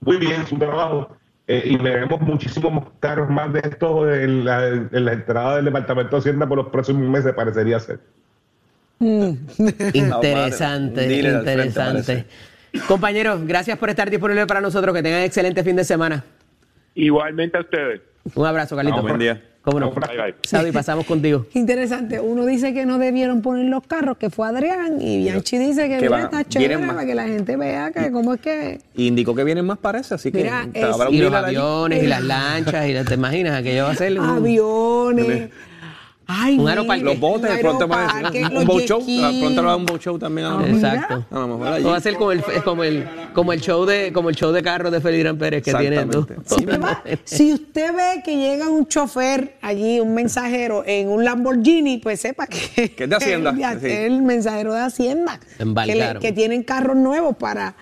[0.00, 5.04] muy bien su trabajo eh, y veremos muchísimos carros más de estos en la, en
[5.04, 8.00] la entrada del Departamento de Hacienda por los próximos meses, parecería ser.
[8.98, 12.26] Interesante, al frente, interesante.
[12.88, 14.94] Compañeros, gracias por estar disponibles para nosotros.
[14.94, 16.24] Que tengan excelente fin de semana.
[16.94, 18.00] Igualmente a ustedes.
[18.34, 19.02] Un abrazo, Carlitos.
[19.02, 19.42] Buen día.
[19.62, 19.90] ¿Cómo no?
[19.90, 21.44] Bye, pasamos contigo.
[21.54, 22.20] Interesante.
[22.20, 25.96] Uno dice que no debieron poner los carros, que fue Adrián, y Bianchi dice que,
[25.96, 26.94] Que mira, va- está chévere vienen más.
[26.96, 28.78] para que la gente vea que cómo es que...
[28.94, 31.56] Indicó que vienen más, parece, así que Mira, es- Y los allí.
[31.56, 33.58] aviones y las lanchas, y ¿te imaginas?
[33.58, 35.50] Aquello va a ser un- Aviones.
[36.28, 37.04] Ay, Un aeroparque.
[37.04, 39.00] Los botes, de pronto van a decir, un boat show.
[39.40, 40.46] Pronto habrá un boat show también.
[40.48, 40.74] A Ah, mejor.
[40.74, 41.26] Exacto.
[41.30, 41.84] A lo mejor allí.
[41.84, 44.50] O va a ser como el, como el, como el show de, como el show
[44.50, 46.26] de carros de Felipe Gran Pérez que tiene tú.
[47.24, 52.46] Si usted ve que llega un chofer allí, un mensajero en un Lamborghini, pues sepa
[52.46, 53.86] que, Que es de Hacienda, es sí.
[53.88, 55.38] el mensajero de Hacienda.
[55.58, 57.74] Que, le- que tienen carros nuevos para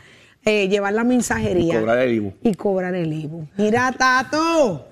[0.45, 1.75] eh, llevar la mensajería.
[1.75, 2.33] Y cobrar el IBU.
[2.43, 3.49] Y cobrar el IBU.
[3.57, 4.89] Mira, Tato.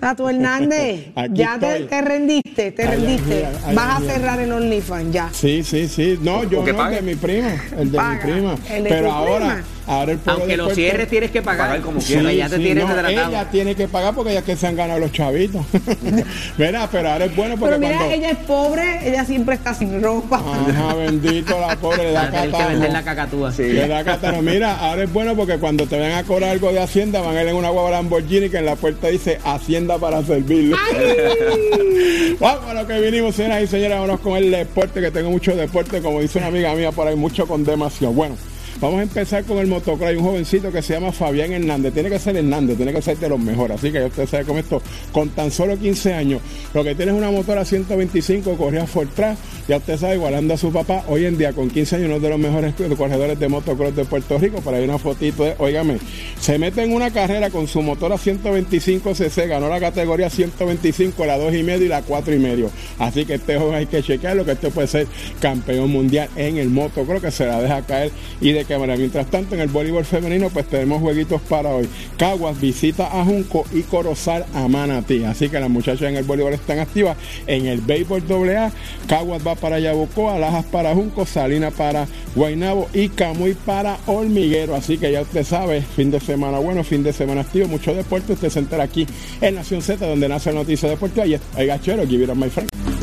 [0.00, 1.06] Tato Hernández.
[1.14, 3.46] Aquí ya te, rendiste, te Ay, rendiste.
[3.64, 5.28] ay, Vas a cerrar el OnlyFans ya.
[5.32, 6.18] Sí, sí, sí.
[6.22, 7.48] No, yo que no, el de mi primo.
[7.78, 8.24] El de Paga.
[8.26, 8.54] mi prima.
[8.70, 9.64] El de Pero ahora, prima.
[9.86, 11.66] Ahora el pueblo Aunque de lo Puerto- cierres tienes que pagar.
[11.68, 12.34] Pagar como Sí, quieras.
[12.34, 13.08] ya te sí, tienes no, tratado.
[13.28, 15.64] ella tiene que pagar porque ella es que se han ganado los chavitos.
[16.58, 18.14] Verá, pero ahora es bueno porque Pero mira, cuando...
[18.14, 20.36] ella es pobre, ella siempre está sin ropa.
[20.38, 23.52] Ajá, bendito, la pobre le da que vender la cacatúa.
[23.58, 24.42] Le da catarro.
[24.42, 27.42] Mira, ahora es bueno porque cuando te vayan a cobrar algo de Hacienda, van a
[27.42, 30.76] ir en una guagua Lamborghini que en la puerta dice Hacienda para servirle.
[32.40, 35.54] Vamos a lo que vinimos, señoras y señores, vámonos con el deporte, que tengo mucho
[35.56, 38.12] deporte, como dice una amiga mía por ahí, mucho con demasiado.
[38.12, 38.36] Bueno,
[38.80, 40.10] vamos a empezar con el motocross.
[40.10, 41.92] Hay un jovencito que se llama Fabián Hernández.
[41.92, 43.78] Tiene que ser Hernández, tiene que ser de los mejores.
[43.78, 46.40] Así que ya usted sabe cómo esto, con tan solo 15 años,
[46.74, 49.36] lo que tiene es una motora 125, corría Fortran.
[49.68, 52.28] Ya usted sabe, igualando a su papá, hoy en día con 15 años, uno de
[52.28, 54.60] los mejores corredores de motocross de Puerto Rico.
[54.60, 55.98] Por ahí una fotito de, óigame,
[56.40, 61.38] se mete en una carrera con su motora 125 cc, ganó la categoría 125, la
[61.38, 62.70] 2 y medio y la 4 y medio.
[62.98, 65.06] Así que este joven hay que chequearlo, que este puede ser
[65.40, 69.60] campeón mundial en el motocross, que se la deja caer y de Mientras tanto, en
[69.60, 71.88] el voleibol femenino, pues tenemos jueguitos para hoy.
[72.16, 75.24] Caguas visita a Junco y Corozal a Manatí.
[75.24, 77.16] Así que las muchachas en el voleibol están activas.
[77.46, 78.72] En el béisbol AA,
[79.06, 84.74] Caguas va para Yabucoa, Lajas para Junco, Salina para Guaynabo y Camuy para Hormiguero.
[84.74, 88.32] Así que ya usted sabe, fin de semana bueno, fin de semana activo, mucho deporte.
[88.32, 89.06] Usted se entera aquí
[89.40, 91.26] en Nación Z, donde nace la noticia deportiva.
[91.26, 92.95] Y es el gachero, give it up, my friend.